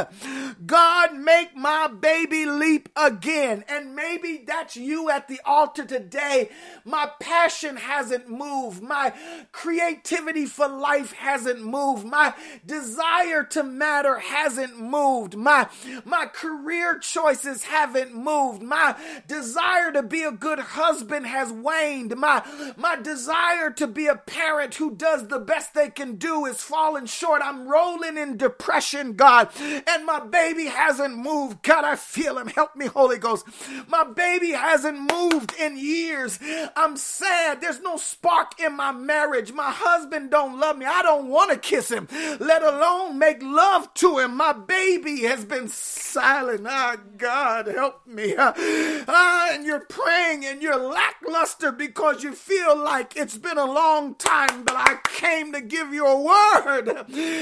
[0.65, 3.63] God, make my baby leap again.
[3.69, 6.49] And maybe that's you at the altar today.
[6.83, 8.83] My passion hasn't moved.
[8.83, 9.13] My
[9.51, 12.05] creativity for life hasn't moved.
[12.05, 12.33] My
[12.65, 15.35] desire to matter hasn't moved.
[15.35, 15.67] My,
[16.03, 18.61] my career choices haven't moved.
[18.61, 18.95] My
[19.27, 22.15] desire to be a good good husband has waned.
[22.17, 22.43] My,
[22.77, 27.05] my desire to be a parent who does the best they can do is falling
[27.05, 27.41] short.
[27.43, 31.61] I'm rolling in depression, God, and my baby hasn't moved.
[31.61, 32.47] God, I feel him.
[32.47, 33.45] Help me, Holy Ghost.
[33.87, 36.39] My baby hasn't moved in years.
[36.75, 37.61] I'm sad.
[37.61, 39.51] There's no spark in my marriage.
[39.51, 40.85] My husband don't love me.
[40.85, 42.07] I don't want to kiss him,
[42.39, 44.35] let alone make love to him.
[44.35, 46.65] My baby has been silent.
[46.67, 48.33] Ah, God, help me.
[48.37, 54.15] Ah, and you're praying and you're lackluster because you feel like it's been a long
[54.15, 56.85] time, but I came to give you a word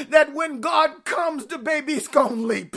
[0.09, 2.75] that when God comes, the baby's gonna leap.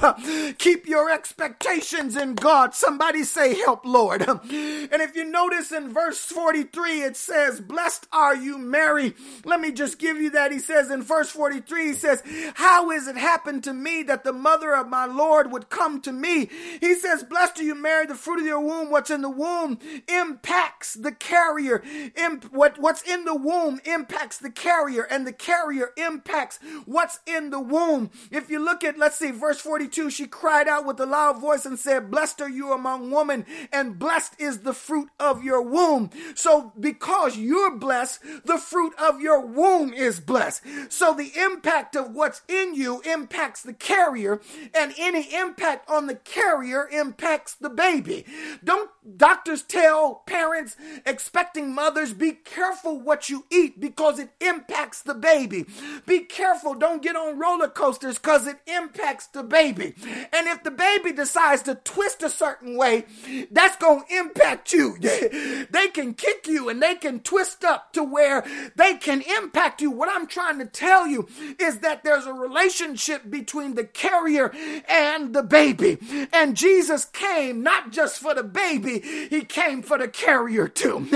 [0.58, 2.74] Keep your expectations in God.
[2.74, 4.22] Somebody say, Help, Lord.
[4.28, 9.14] And if you notice in verse 43, it says, Blessed are you, Mary.
[9.44, 10.52] Let me just give you that.
[10.52, 12.22] He says in verse 43, he says,
[12.54, 16.12] How is it happened to me that the mother of my Lord would come to
[16.12, 16.50] me?
[16.80, 19.78] He says, Blessed are you, Mary, the fruit of your womb, what's in the womb
[20.20, 21.82] impacts the carrier.
[22.16, 27.50] Imp- what, what's in the womb impacts the carrier, and the carrier impacts what's in
[27.50, 28.10] the womb.
[28.30, 31.64] If you look at, let's see, verse 42, she cried out with a loud voice
[31.64, 36.10] and said, Blessed are you among women, and blessed is the fruit of your womb.
[36.34, 40.62] So, because you're blessed, the fruit of your womb is blessed.
[40.88, 44.40] So, the impact of what's in you impacts the carrier,
[44.74, 48.24] and any impact on the carrier impacts the baby.
[48.62, 55.14] Don't doctors tell parents, expecting mothers, be careful what you eat because it impacts the
[55.14, 55.66] baby.
[56.06, 59.94] Be careful, don't get on roller coasters because it impacts the baby.
[60.32, 63.06] And if the baby decides to twist a certain way,
[63.50, 64.96] that's going to impact you.
[65.70, 68.44] they can kick you and they can twist up to where
[68.76, 69.90] they can impact you.
[69.90, 74.52] What I'm trying to tell you is that there's a relationship between the carrier
[74.88, 75.98] and the baby.
[76.32, 81.08] And Jesus came not just for the baby, he came for the carrier too.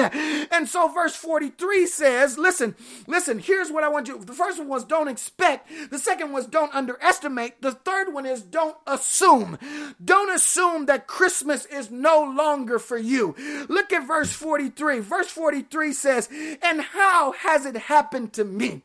[0.51, 2.75] And so verse 43 says, listen,
[3.07, 4.19] listen, here's what I want you.
[4.19, 5.71] The first one was don't expect.
[5.91, 7.63] The second was don't underestimate.
[7.63, 9.59] The third one is don't assume.
[10.05, 13.35] Don't assume that Christmas is no longer for you.
[13.69, 15.01] Look at verse 43.
[15.01, 16.29] Verse 43 says,
[16.63, 18.83] and how has it happened to me?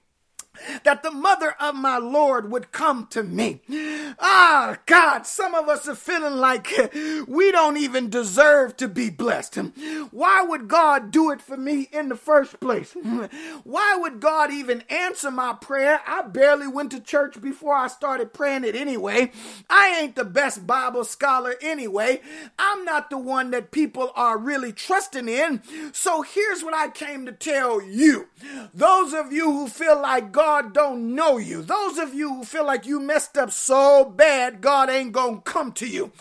[0.83, 3.61] That the mother of my Lord would come to me.
[4.19, 6.67] Ah, God, some of us are feeling like
[7.27, 9.55] we don't even deserve to be blessed.
[10.11, 12.95] Why would God do it for me in the first place?
[13.63, 16.01] Why would God even answer my prayer?
[16.07, 19.31] I barely went to church before I started praying it anyway.
[19.69, 22.21] I ain't the best Bible scholar anyway.
[22.57, 25.61] I'm not the one that people are really trusting in.
[25.93, 28.27] So here's what I came to tell you.
[28.73, 31.62] Those of you who feel like God God don't know you.
[31.62, 35.73] Those of you who feel like you messed up so bad, God ain't gonna come
[35.73, 36.13] to you.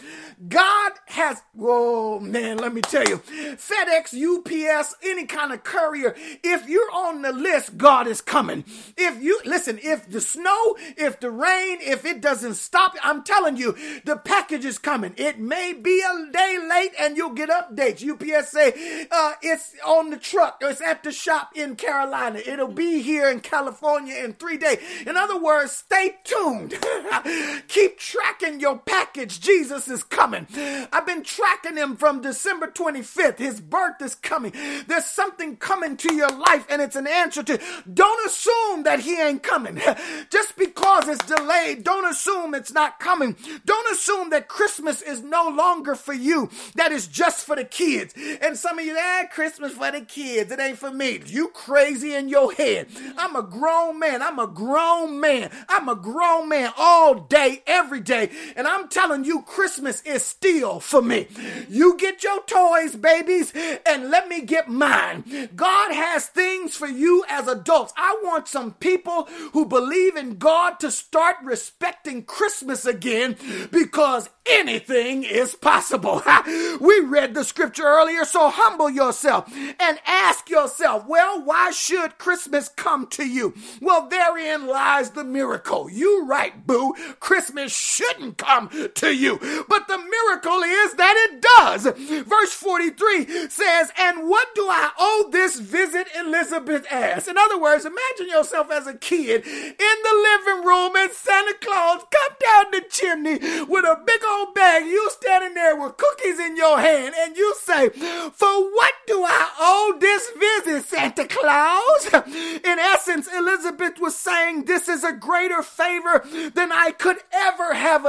[0.48, 6.68] God has, oh man, let me tell you, FedEx, UPS, any kind of courier, if
[6.68, 8.64] you're on the list, God is coming.
[8.96, 13.56] If you, listen, if the snow, if the rain, if it doesn't stop, I'm telling
[13.56, 15.14] you, the package is coming.
[15.16, 18.04] It may be a day late and you'll get updates.
[18.04, 22.40] UPS say, uh, it's on the truck, it's at the shop in Carolina.
[22.44, 24.78] It'll be here in California in three days.
[25.06, 26.74] In other words, stay tuned.
[27.68, 29.40] Keep tracking your package.
[29.40, 30.46] Jesus is coming.
[30.92, 33.38] I've been tracking him from December 25th.
[33.38, 34.52] His birth is coming.
[34.86, 37.60] There's something coming to your life, and it's an answer to.
[37.92, 39.80] Don't assume that he ain't coming.
[40.30, 43.36] Just because it's delayed, don't assume it's not coming.
[43.64, 48.14] Don't assume that Christmas is no longer for you, that is just for the kids.
[48.40, 50.50] And some of you, that Christmas for the kids.
[50.50, 51.20] It ain't for me.
[51.26, 52.88] You crazy in your head.
[53.16, 54.05] I'm a grown man.
[54.14, 55.50] I'm a grown man.
[55.68, 58.30] I'm a grown man all day, every day.
[58.56, 61.28] And I'm telling you, Christmas is still for me.
[61.68, 63.52] You get your toys, babies,
[63.86, 65.50] and let me get mine.
[65.54, 67.92] God has things for you as adults.
[67.96, 73.36] I want some people who believe in God to start respecting Christmas again
[73.70, 76.22] because anything is possible.
[76.80, 82.68] we read the scripture earlier, so humble yourself and ask yourself, well, why should Christmas
[82.68, 83.54] come to you?
[83.80, 85.90] Well, therein lies the miracle.
[85.90, 86.94] You right, boo.
[87.20, 89.38] Christmas shouldn't come to you,
[89.68, 91.86] but the miracle is that it does.
[92.26, 96.08] Verse 43 says, and what do I owe this visit?
[96.18, 97.28] Elizabeth asked.
[97.28, 102.02] In other words, imagine yourself as a kid in the living room and Santa Claus
[102.10, 104.84] come down the chimney with a big old bag.
[104.84, 109.50] You standing there with cookies in your hand and you say, for what do I
[109.58, 112.24] owe this visit, Santa Claus?
[112.26, 116.24] In essence, Elizabeth was saying, this is a greater favor
[116.54, 118.06] than I could ever have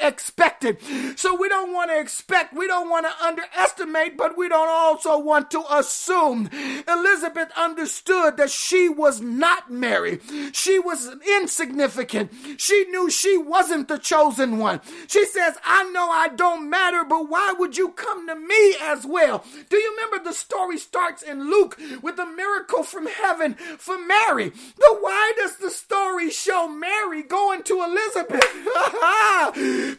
[0.00, 0.78] expected.
[1.16, 5.18] So we don't want to expect, we don't want to underestimate, but we don't also
[5.18, 6.48] want to assume.
[6.88, 10.20] Elizabeth understood that she was not Mary,
[10.52, 12.32] She was insignificant.
[12.58, 14.80] She knew she wasn't the chosen one.
[15.08, 19.06] She says, I know I don't matter, but why would you come to me as
[19.06, 19.44] well?
[19.68, 24.52] Do you remember the story starts in Luke with a miracle from heaven for Mary?
[24.78, 28.46] But why does the story show Mary going to Elizabeth?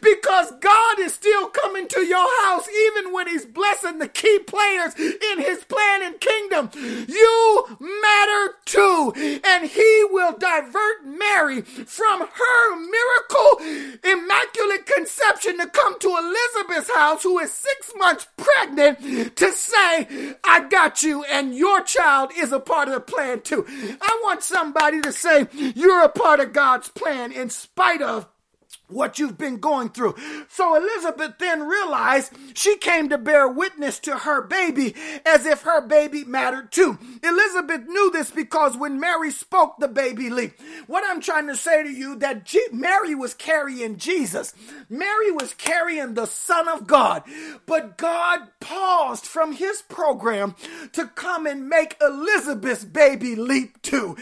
[0.00, 4.94] because God is still coming to your house even when he's blessing the key players
[4.98, 6.70] in his plan and kingdom.
[6.74, 9.12] You matter too,
[9.44, 17.22] and he will divert Mary from her miracle immaculate conception to come to Elizabeth's house,
[17.22, 22.60] who is six months pregnant, to say, I got you, and your child is a
[22.60, 23.66] part of the plan too.
[24.00, 28.26] I want somebody to say, You're a part of God's plan in spite of
[28.92, 30.14] what you've been going through.
[30.48, 35.80] So Elizabeth then realized she came to bear witness to her baby as if her
[35.86, 36.98] baby mattered too.
[37.22, 40.60] Elizabeth knew this because when Mary spoke, the baby leaped.
[40.86, 44.54] What I'm trying to say to you that G- Mary was carrying Jesus.
[44.88, 47.22] Mary was carrying the Son of God.
[47.66, 50.54] But God paused from his program
[50.92, 54.16] to come and make Elizabeth's baby leap too.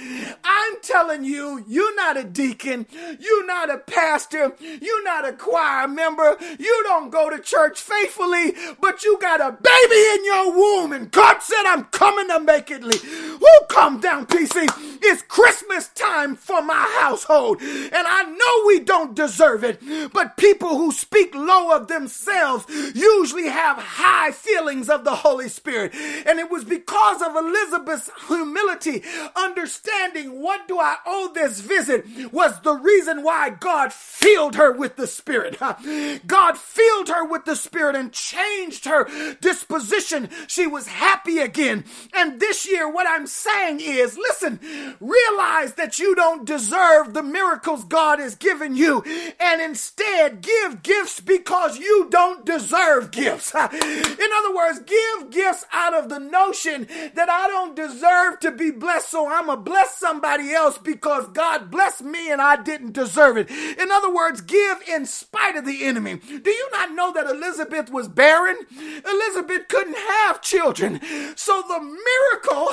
[0.44, 2.86] I'm telling you, you're not a deacon.
[3.18, 4.52] You're not a pastor.
[4.60, 6.36] You're not a choir member.
[6.58, 11.10] You don't go to church faithfully, but you got a baby in your womb, and
[11.10, 13.02] God said, I'm coming to make it leap.
[13.02, 14.68] Who come down, PC?
[15.02, 19.80] It's Christmas time for my household, and I know we don't deserve it,
[20.12, 25.94] but people who speak low of themselves usually have high feelings of the Holy Spirit.
[26.26, 29.02] And it was because of Elizabeth's humility,
[29.36, 34.72] understanding what do I owe this visit, was the reason why God filled filled her
[34.72, 35.58] with the Spirit.
[36.26, 40.30] God filled her with the Spirit and changed her disposition.
[40.46, 41.84] She was happy again.
[42.14, 44.58] And this year, what I'm saying is listen,
[44.98, 49.02] realize that you don't deserve the miracles God has given you,
[49.38, 53.54] and instead give gifts because you don't deserve gifts.
[53.54, 58.70] In other words, give gifts out of the notion that I don't deserve to be
[58.70, 62.92] blessed, so I'm going to bless somebody else because God blessed me and I didn't
[62.92, 63.50] deserve it.
[63.50, 66.16] In other words, give in spite of the enemy.
[66.16, 68.56] Do you not know that Elizabeth was barren?
[69.04, 71.00] Elizabeth couldn't have children.
[71.36, 72.70] So the miracle.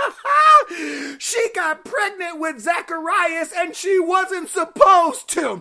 [1.18, 5.60] she got pregnant with Zacharias and she wasn't supposed to.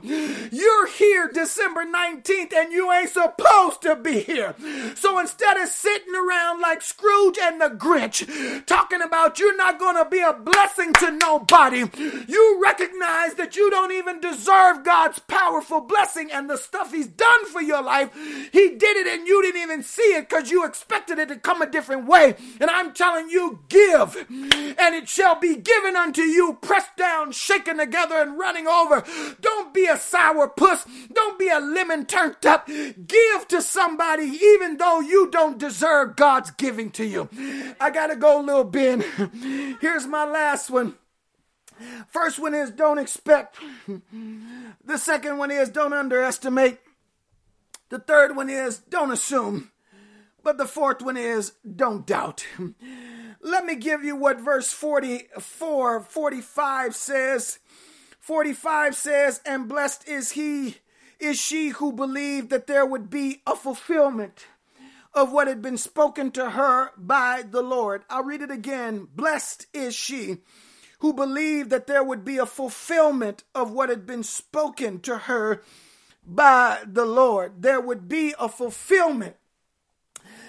[0.52, 4.56] You're here December 19th and you ain't supposed to be here.
[4.96, 9.96] So instead of sitting around like Scrooge and the Grinch talking about you're not going
[9.96, 11.86] to be a blessing to nobody,
[12.28, 17.46] you recognize that you don't even deserve God's powerful blessing and the stuff He's done
[17.46, 18.14] for your life.
[18.52, 21.62] He did it and you didn't even see it because you expected it to come
[21.62, 22.36] a different way.
[22.60, 27.78] And I'm telling you, give and it shall be given unto you, pressed down, shaken
[27.78, 29.04] together, and running over.
[29.40, 30.86] Don't be a sour puss.
[31.14, 32.68] Don't be a lemon turned up.
[32.68, 37.30] Give to somebody, even though you don't deserve God's giving to you.
[37.80, 39.02] I gotta go, little Ben.
[39.82, 40.96] Here's my last one.
[42.08, 43.58] First one is don't expect.
[44.84, 46.80] The second one is don't underestimate.
[47.90, 49.72] The third one is don't assume.
[50.44, 52.46] But the fourth one is don't doubt.
[53.44, 57.60] Let me give you what verse 44, 45 says.
[58.20, 60.78] 45 says, And blessed is he,
[61.20, 64.46] is she who believed that there would be a fulfillment
[65.14, 68.04] of what had been spoken to her by the Lord.
[68.10, 69.08] I'll read it again.
[69.16, 70.38] Blessed is she
[71.00, 75.64] who believed that there would be a fulfillment of what had been spoken to her
[76.26, 77.64] by the Lord.
[77.64, 79.36] There would be a fulfillment.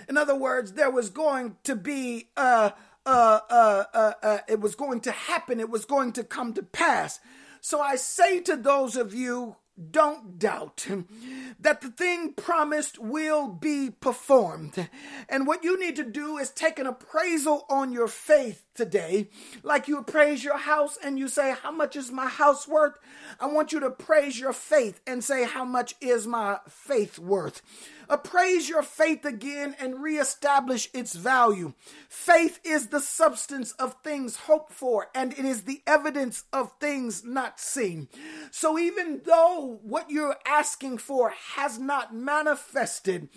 [0.09, 2.72] In other words, there was going to be a,
[3.05, 5.61] uh, uh, uh, uh, it was going to happen.
[5.61, 7.20] It was going to come to pass.
[7.61, 9.57] So I say to those of you
[9.90, 10.86] don't doubt
[11.61, 14.88] that the thing promised will be performed.
[15.28, 19.28] And what you need to do is take an appraisal on your faith today.
[19.62, 22.98] Like you appraise your house and you say, How much is my house worth?
[23.40, 27.62] I want you to praise your faith and say, How much is my faith worth?
[28.08, 31.72] Appraise your faith again and reestablish its value.
[32.10, 37.24] Faith is the substance of things hoped for, and it is the evidence of things
[37.24, 38.08] not seen.
[38.50, 43.30] So even though what you're asking for has not manifested,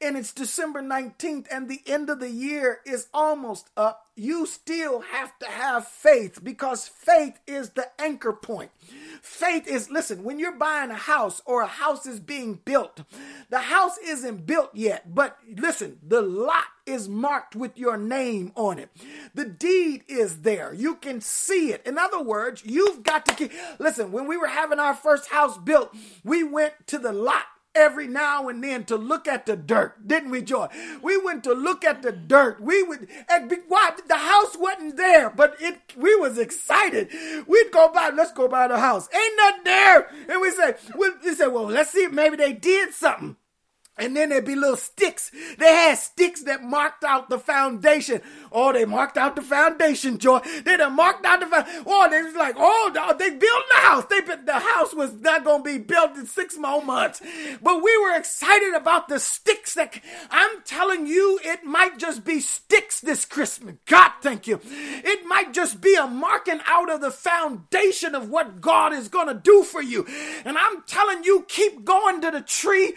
[0.00, 5.00] and it's December 19th, and the end of the year is almost up, you still
[5.00, 8.70] have to have faith because faith is the anchor point.
[9.22, 13.02] Faith is, listen, when you're buying a house or a house is being built,
[13.50, 18.78] the house isn't built yet, but listen, the lot is marked with your name on
[18.78, 18.90] it.
[19.34, 20.72] The deed is there.
[20.74, 21.82] You can see it.
[21.86, 25.58] In other words, you've got to keep, listen, when we were having our first house
[25.58, 27.44] built, we went to the lot
[27.74, 30.68] every now and then to look at the dirt, didn't we, Joy?
[31.02, 32.60] We went to look at the dirt.
[32.60, 37.08] We would, and be, why the house wasn't there, but it we was excited.
[37.46, 39.08] We'd go by, let's go by the house.
[39.14, 42.52] Ain't nothing there, and we say, we, we say, well, let's see, if maybe they
[42.52, 43.36] did something.
[43.96, 45.30] And then there'd be little sticks.
[45.58, 48.22] They had sticks that marked out the foundation.
[48.50, 50.40] Oh, they marked out the foundation, Joy.
[50.64, 51.84] They done marked out the foundation.
[51.86, 54.04] Oh, they was like, oh, they built the house.
[54.06, 57.22] They the house was not gonna be built in six more months.
[57.62, 62.40] But we were excited about the sticks that I'm telling you, it might just be
[62.40, 63.76] sticks this Christmas.
[63.86, 64.60] God, thank you.
[64.64, 69.34] It might just be a marking out of the foundation of what God is gonna
[69.34, 70.06] do for you.
[70.44, 72.94] And I'm telling you, keep going to the tree.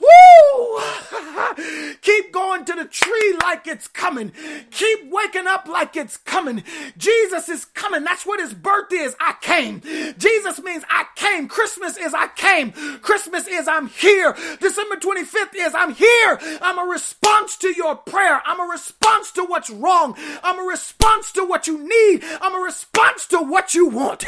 [0.00, 0.37] Woo!
[2.02, 4.32] Keep going to the tree like it's coming.
[4.70, 6.62] Keep waking up like it's coming.
[6.96, 8.04] Jesus is coming.
[8.04, 9.16] That's what his birth is.
[9.20, 9.80] I came.
[10.18, 11.48] Jesus means I came.
[11.48, 12.72] Christmas is I came.
[13.00, 14.34] Christmas is I'm here.
[14.60, 16.38] December 25th is I'm here.
[16.62, 18.42] I'm a response to your prayer.
[18.44, 20.16] I'm a response to what's wrong.
[20.42, 22.24] I'm a response to what you need.
[22.40, 24.24] I'm a response to what you want.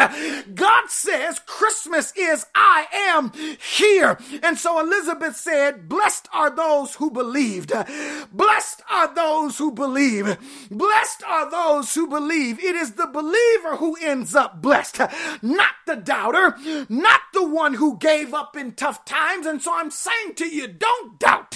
[0.54, 4.18] God says Christmas is I am here.
[4.42, 7.74] And so Elizabeth said, Blessed are those who believed.
[8.32, 10.38] Blessed are those who believe.
[10.70, 12.58] Blessed are those who believe.
[12.58, 14.98] It is the believer who ends up blessed,
[15.42, 16.56] not the doubter,
[16.88, 19.44] not the one who gave up in tough times.
[19.44, 21.50] And so I'm saying to you, don't doubt.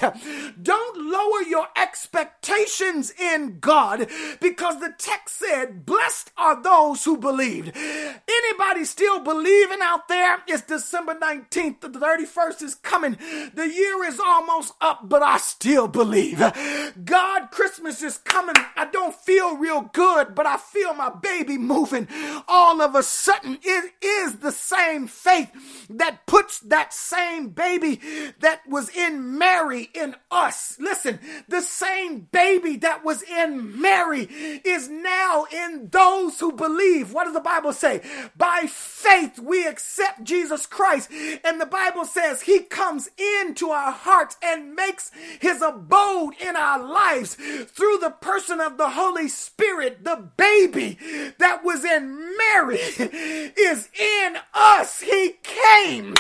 [0.63, 4.09] Don't lower your expectations in God
[4.41, 7.75] because the text said, Blessed are those who believed.
[7.77, 10.43] Anybody still believing out there?
[10.47, 13.17] It's December 19th, the 31st is coming.
[13.55, 16.39] The year is almost up, but I still believe.
[17.05, 18.57] God, Christmas is coming.
[18.77, 22.09] I don't feel real good, but I feel my baby moving.
[22.49, 25.51] All of a sudden, it is the same faith
[25.91, 28.01] that puts that same baby
[28.41, 30.77] that was in Mary in us.
[30.81, 34.23] Listen, the same baby that was in Mary
[34.65, 37.13] is now in those who believe.
[37.13, 38.01] What does the Bible say?
[38.37, 41.11] By faith, we accept Jesus Christ.
[41.45, 43.09] And the Bible says he comes
[43.47, 43.93] into our
[44.43, 45.11] and makes
[45.41, 50.99] his abode in our lives through the person of the Holy Spirit, the baby
[51.39, 55.01] that was in Mary is in us.
[55.01, 56.15] He came.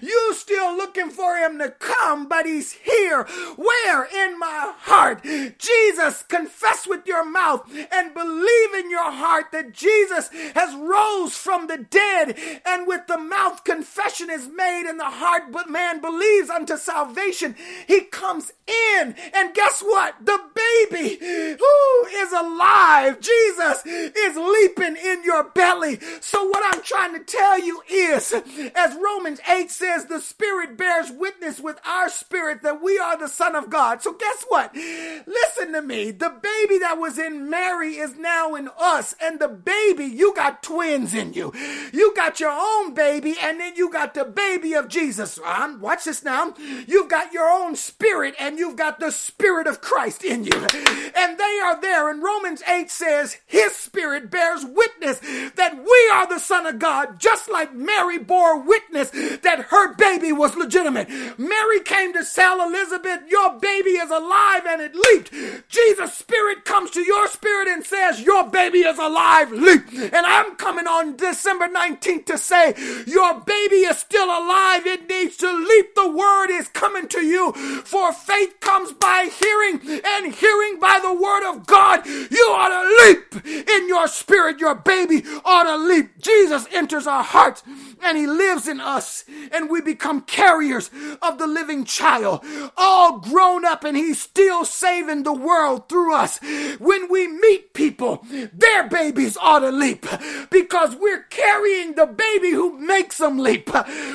[0.00, 3.24] You still looking for him to come, but he's here.
[3.56, 4.04] Where?
[4.04, 5.24] In my heart.
[5.58, 11.66] Jesus, confess with your mouth and believe in your heart that Jesus has rose from
[11.66, 16.50] the dead and with the mouth confession is made and the heart but man believes
[16.50, 17.39] unto salvation
[17.86, 20.14] he comes in, and guess what?
[20.24, 23.20] The baby who is alive.
[23.20, 25.98] Jesus is leaping in your belly.
[26.20, 28.32] So what I'm trying to tell you is,
[28.74, 33.28] as Romans 8 says, the Spirit bears witness with our spirit that we are the
[33.28, 34.02] Son of God.
[34.02, 34.74] So guess what?
[34.74, 36.10] Listen to me.
[36.10, 39.14] The baby that was in Mary is now in us.
[39.20, 41.52] And the baby, you got twins in you.
[41.92, 45.38] You got your own baby, and then you got the baby of Jesus.
[45.44, 46.54] Um, watch this now.
[46.86, 50.49] You've got your own spirit, and you've got the spirit of Christ in you.
[50.52, 52.08] And they are there.
[52.10, 55.20] And Romans 8 says, His spirit bears witness
[55.56, 60.32] that we are the Son of God, just like Mary bore witness that her baby
[60.32, 61.08] was legitimate.
[61.38, 65.30] Mary came to tell Elizabeth, Your baby is alive, and it leaped.
[65.68, 69.82] Jesus' spirit comes to your spirit and says, Your baby is alive, leap.
[69.92, 72.74] And I'm coming on December 19th to say,
[73.06, 74.86] Your baby is still alive.
[74.86, 75.94] It needs to leap.
[75.94, 77.52] The word is coming to you.
[77.84, 82.06] For faith comes by hearing, and hearing by the word of God.
[82.06, 84.58] You ought to leap in your spirit.
[84.58, 86.18] Your baby ought to leap.
[86.18, 87.62] Jesus enters our hearts
[88.02, 90.90] and he lives in us, and we become carriers
[91.22, 92.44] of the living child,
[92.76, 96.38] all grown up, and he's still saving the world through us.
[96.78, 100.06] When we meet people, their babies ought to leap
[100.50, 103.70] because we're carrying the baby who makes them leap.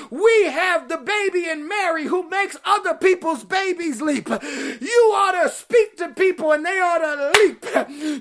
[0.10, 4.30] We have the baby in Mary who makes other people's babies leap.
[4.30, 7.66] You ought to speak to people and they ought to leap.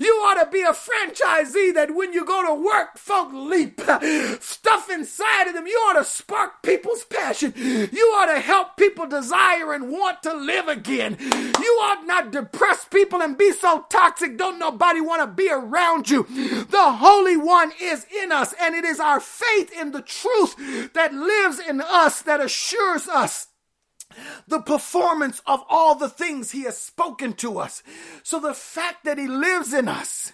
[0.01, 3.81] You ought to be a franchisee that when you go to work, folk leap.
[4.41, 7.53] Stuff inside of them, you ought to spark people's passion.
[7.57, 11.17] You ought to help people desire and want to live again.
[11.21, 16.11] You ought not depress people and be so toxic, don't nobody want to be around
[16.11, 16.25] you.
[16.25, 21.15] The Holy One is in us, and it is our faith in the truth that
[21.15, 23.49] lives in us that assures us
[24.47, 27.83] the performance of all the things he has spoken to us.
[28.23, 30.33] So the fact that he lives in us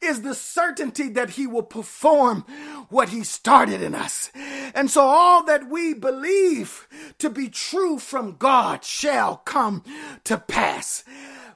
[0.00, 2.42] is the certainty that he will perform
[2.88, 4.30] what he started in us.
[4.74, 9.84] And so all that we believe to be true from God shall come
[10.24, 11.04] to pass.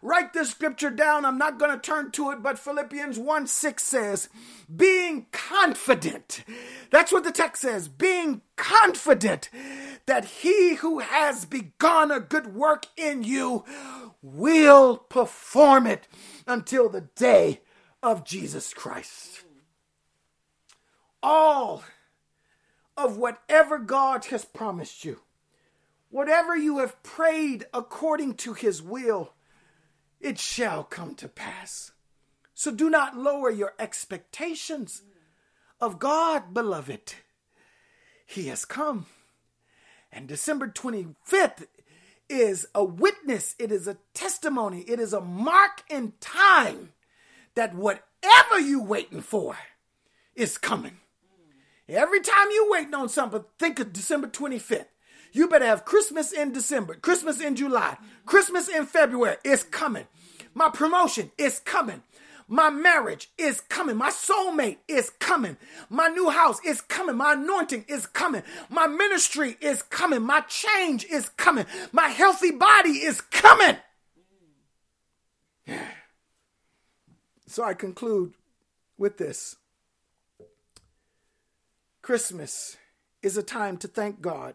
[0.05, 1.25] Write this scripture down.
[1.25, 4.29] I'm not going to turn to it, but Philippians 1 6 says,
[4.77, 6.45] being confident.
[6.91, 9.49] That's what the text says, being confident
[10.05, 13.65] that he who has begun a good work in you
[14.21, 16.07] will perform it
[16.47, 17.63] until the day
[18.03, 19.43] of Jesus Christ.
[21.23, 21.83] All
[22.95, 25.21] of whatever God has promised you,
[26.11, 29.34] whatever you have prayed according to his will,
[30.21, 31.93] it shall come to pass.
[32.55, 35.03] So do not lower your expectations
[35.81, 37.15] of God, beloved.
[38.27, 39.07] He has come.
[40.13, 41.67] And December 25th
[42.29, 46.93] is a witness, it is a testimony, it is a mark in time
[47.55, 49.57] that whatever you waiting for
[50.35, 50.99] is coming.
[51.89, 54.87] Every time you waiting on something, think of December 25th.
[55.33, 59.37] You better have Christmas in December, Christmas in July, Christmas in February.
[59.45, 60.07] is coming.
[60.55, 62.03] My promotion is coming.
[62.47, 63.97] My marriage is coming.
[63.97, 65.57] My soulmate is coming.
[65.89, 67.17] My new house is coming.
[67.17, 68.43] My anointing is coming.
[68.69, 70.23] My ministry is coming.
[70.23, 71.65] My change is coming.
[71.93, 73.77] My healthy body is coming.
[77.47, 78.35] So I conclude
[78.99, 79.57] with this
[82.03, 82.77] Christmas
[83.23, 84.55] is a time to thank God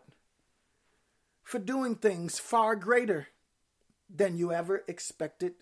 [1.43, 3.29] for doing things far greater
[4.09, 5.53] than you ever expected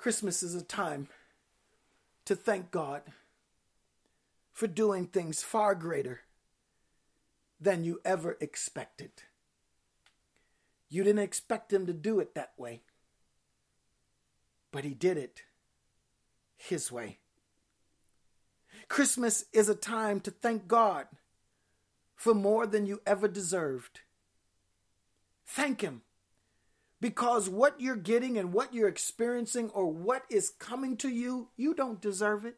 [0.00, 1.08] Christmas is a time
[2.24, 3.02] to thank God
[4.50, 6.20] for doing things far greater
[7.60, 9.10] than you ever expected.
[10.88, 12.80] You didn't expect Him to do it that way,
[14.72, 15.42] but He did it
[16.56, 17.18] His way.
[18.88, 21.08] Christmas is a time to thank God
[22.16, 24.00] for more than you ever deserved.
[25.46, 26.00] Thank Him
[27.00, 31.74] because what you're getting and what you're experiencing or what is coming to you, you
[31.74, 32.56] don't deserve it.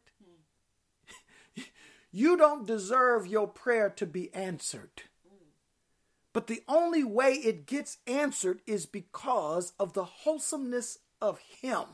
[2.13, 5.03] you don't deserve your prayer to be answered.
[6.33, 11.85] But the only way it gets answered is because of the wholesomeness of Him.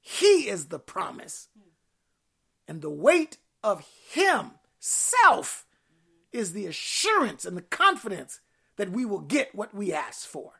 [0.00, 1.48] He is the promise.
[2.66, 5.66] And the weight of Himself
[6.30, 8.40] is the assurance and the confidence
[8.76, 10.57] that we will get what we ask for.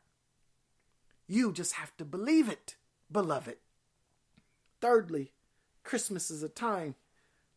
[1.31, 2.75] You just have to believe it,
[3.11, 3.57] beloved.
[4.81, 5.31] Thirdly,
[5.83, 6.95] Christmas is a time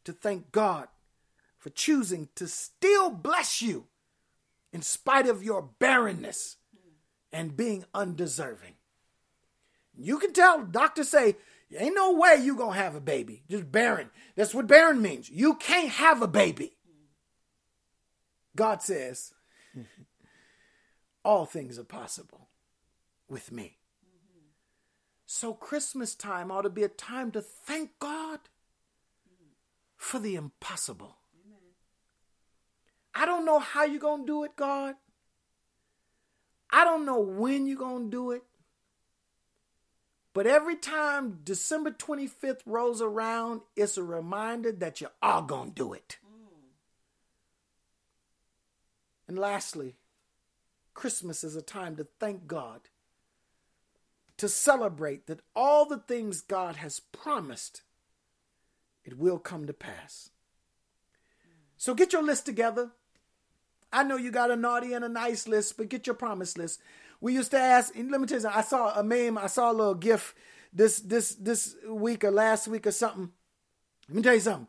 [0.04, 0.88] to thank God
[1.58, 3.86] for choosing to still bless you
[4.74, 6.56] in spite of your barrenness
[7.32, 8.74] and being undeserving.
[9.96, 11.36] You can tell doctors say,
[11.74, 13.42] ain't no way you gonna have a baby.
[13.48, 14.10] Just barren.
[14.36, 15.30] That's what barren means.
[15.30, 16.76] You can't have a baby.
[18.54, 19.32] God says,
[21.24, 22.48] all things are possible
[23.32, 23.78] with me.
[25.26, 28.38] So Christmas time ought to be a time to thank God
[29.96, 31.16] for the impossible.
[33.14, 34.94] I don't know how you're going to do it, God.
[36.70, 38.42] I don't know when you're going to do it.
[40.34, 45.74] But every time December 25th rolls around, it's a reminder that you are going to
[45.74, 46.16] do it.
[46.24, 46.48] Mm.
[49.28, 49.96] And lastly,
[50.94, 52.80] Christmas is a time to thank God,
[54.42, 57.82] to celebrate that all the things God has promised,
[59.04, 60.30] it will come to pass.
[61.76, 62.90] So get your list together.
[63.92, 66.80] I know you got a naughty and a nice list, but get your promise list.
[67.20, 68.48] We used to ask, let me tell you.
[68.48, 70.34] I saw a meme, I saw a little gif
[70.72, 73.30] this this this week or last week or something.
[74.08, 74.66] Let me tell you something.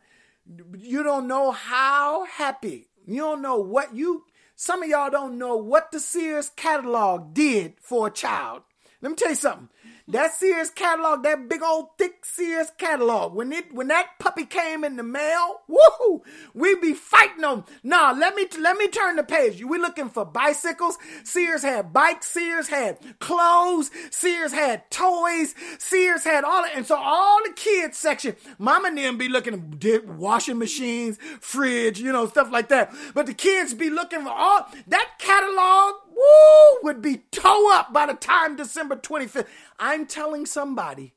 [0.77, 2.89] You don't know how happy.
[3.07, 7.73] You don't know what you some of y'all don't know what the Sears catalog did
[7.81, 8.61] for a child.
[9.03, 9.67] Let me tell you something.
[10.07, 14.83] That Sears catalog, that big old thick Sears catalog, when it when that puppy came
[14.83, 16.21] in the mail, woohoo,
[16.53, 17.65] we be fighting them.
[17.83, 19.63] Nah, let me let me turn the page.
[19.63, 20.97] We looking for bicycles.
[21.23, 22.27] Sears had bikes.
[22.27, 23.91] Sears had clothes.
[24.09, 25.53] Sears had toys.
[25.79, 26.75] Sears had all, that.
[26.75, 31.99] and so all the kids section, mama and them be looking at washing machines, fridge,
[31.99, 32.93] you know, stuff like that.
[33.13, 38.05] But the kids be looking for all that catalog woo, would be toe up by
[38.05, 39.47] the time December 25th.
[39.79, 41.13] I'm telling somebody,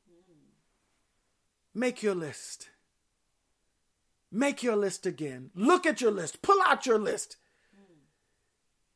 [1.73, 2.69] make your list.
[4.31, 5.51] Make your list again.
[5.55, 6.41] Look at your list.
[6.41, 7.37] Pull out your list.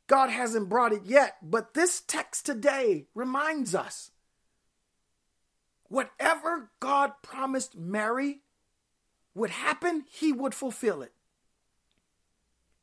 [0.08, 4.12] God hasn't brought it yet, but this text today reminds us
[5.88, 8.42] whatever God promised Mary
[9.34, 11.14] would happen, he would fulfill it.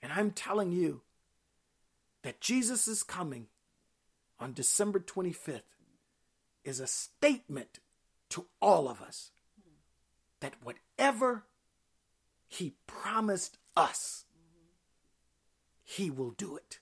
[0.02, 1.02] And I'm telling you,
[2.28, 3.46] that Jesus is coming
[4.38, 5.62] on December 25th
[6.62, 7.78] is a statement
[8.28, 9.30] to all of us
[10.40, 11.44] that whatever
[12.46, 14.26] he promised us,
[15.82, 16.80] he will do it.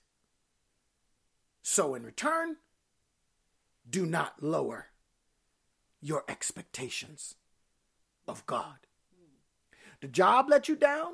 [1.61, 2.57] So, in return,
[3.89, 4.87] do not lower
[6.01, 7.35] your expectations
[8.27, 8.79] of God.
[10.01, 11.13] The job let you down,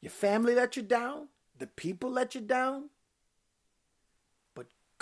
[0.00, 2.88] your family let you down, the people let you down,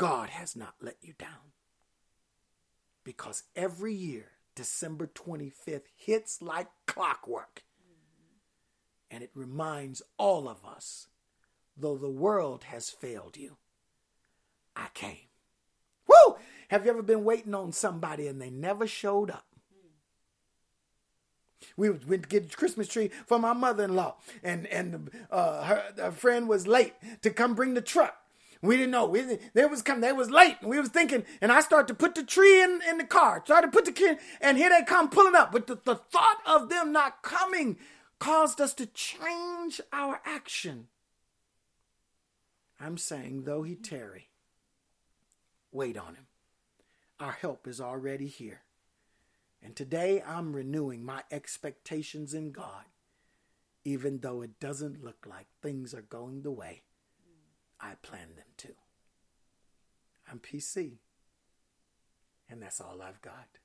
[0.01, 1.53] God has not let you down.
[3.05, 7.65] Because every year, December 25th hits like clockwork.
[9.11, 11.09] And it reminds all of us
[11.77, 13.57] though the world has failed you,
[14.75, 15.29] I came.
[16.07, 16.37] Woo!
[16.69, 19.45] Have you ever been waiting on somebody and they never showed up?
[21.77, 26.11] We went to get a Christmas tree for my mother-in-law, and and uh, her, her
[26.11, 28.20] friend was late to come bring the truck.
[28.63, 29.07] We didn't know.
[29.07, 30.03] We, they was coming.
[30.03, 30.57] They was late.
[30.61, 33.43] And we was thinking, and I started to put the tree in, in the car.
[33.45, 35.51] Started to put the kid, and here they come pulling up.
[35.51, 37.79] But the, the thought of them not coming
[38.19, 40.89] caused us to change our action.
[42.79, 44.29] I'm saying, though he tarry,
[45.73, 46.27] wait on him.
[47.19, 48.63] Our help is already here.
[49.63, 52.85] And today I'm renewing my expectations in God,
[53.85, 56.83] even though it doesn't look like things are going the way
[57.81, 58.69] I plan them to.
[60.31, 60.99] I'm PC,
[62.49, 63.60] and that's all I've got.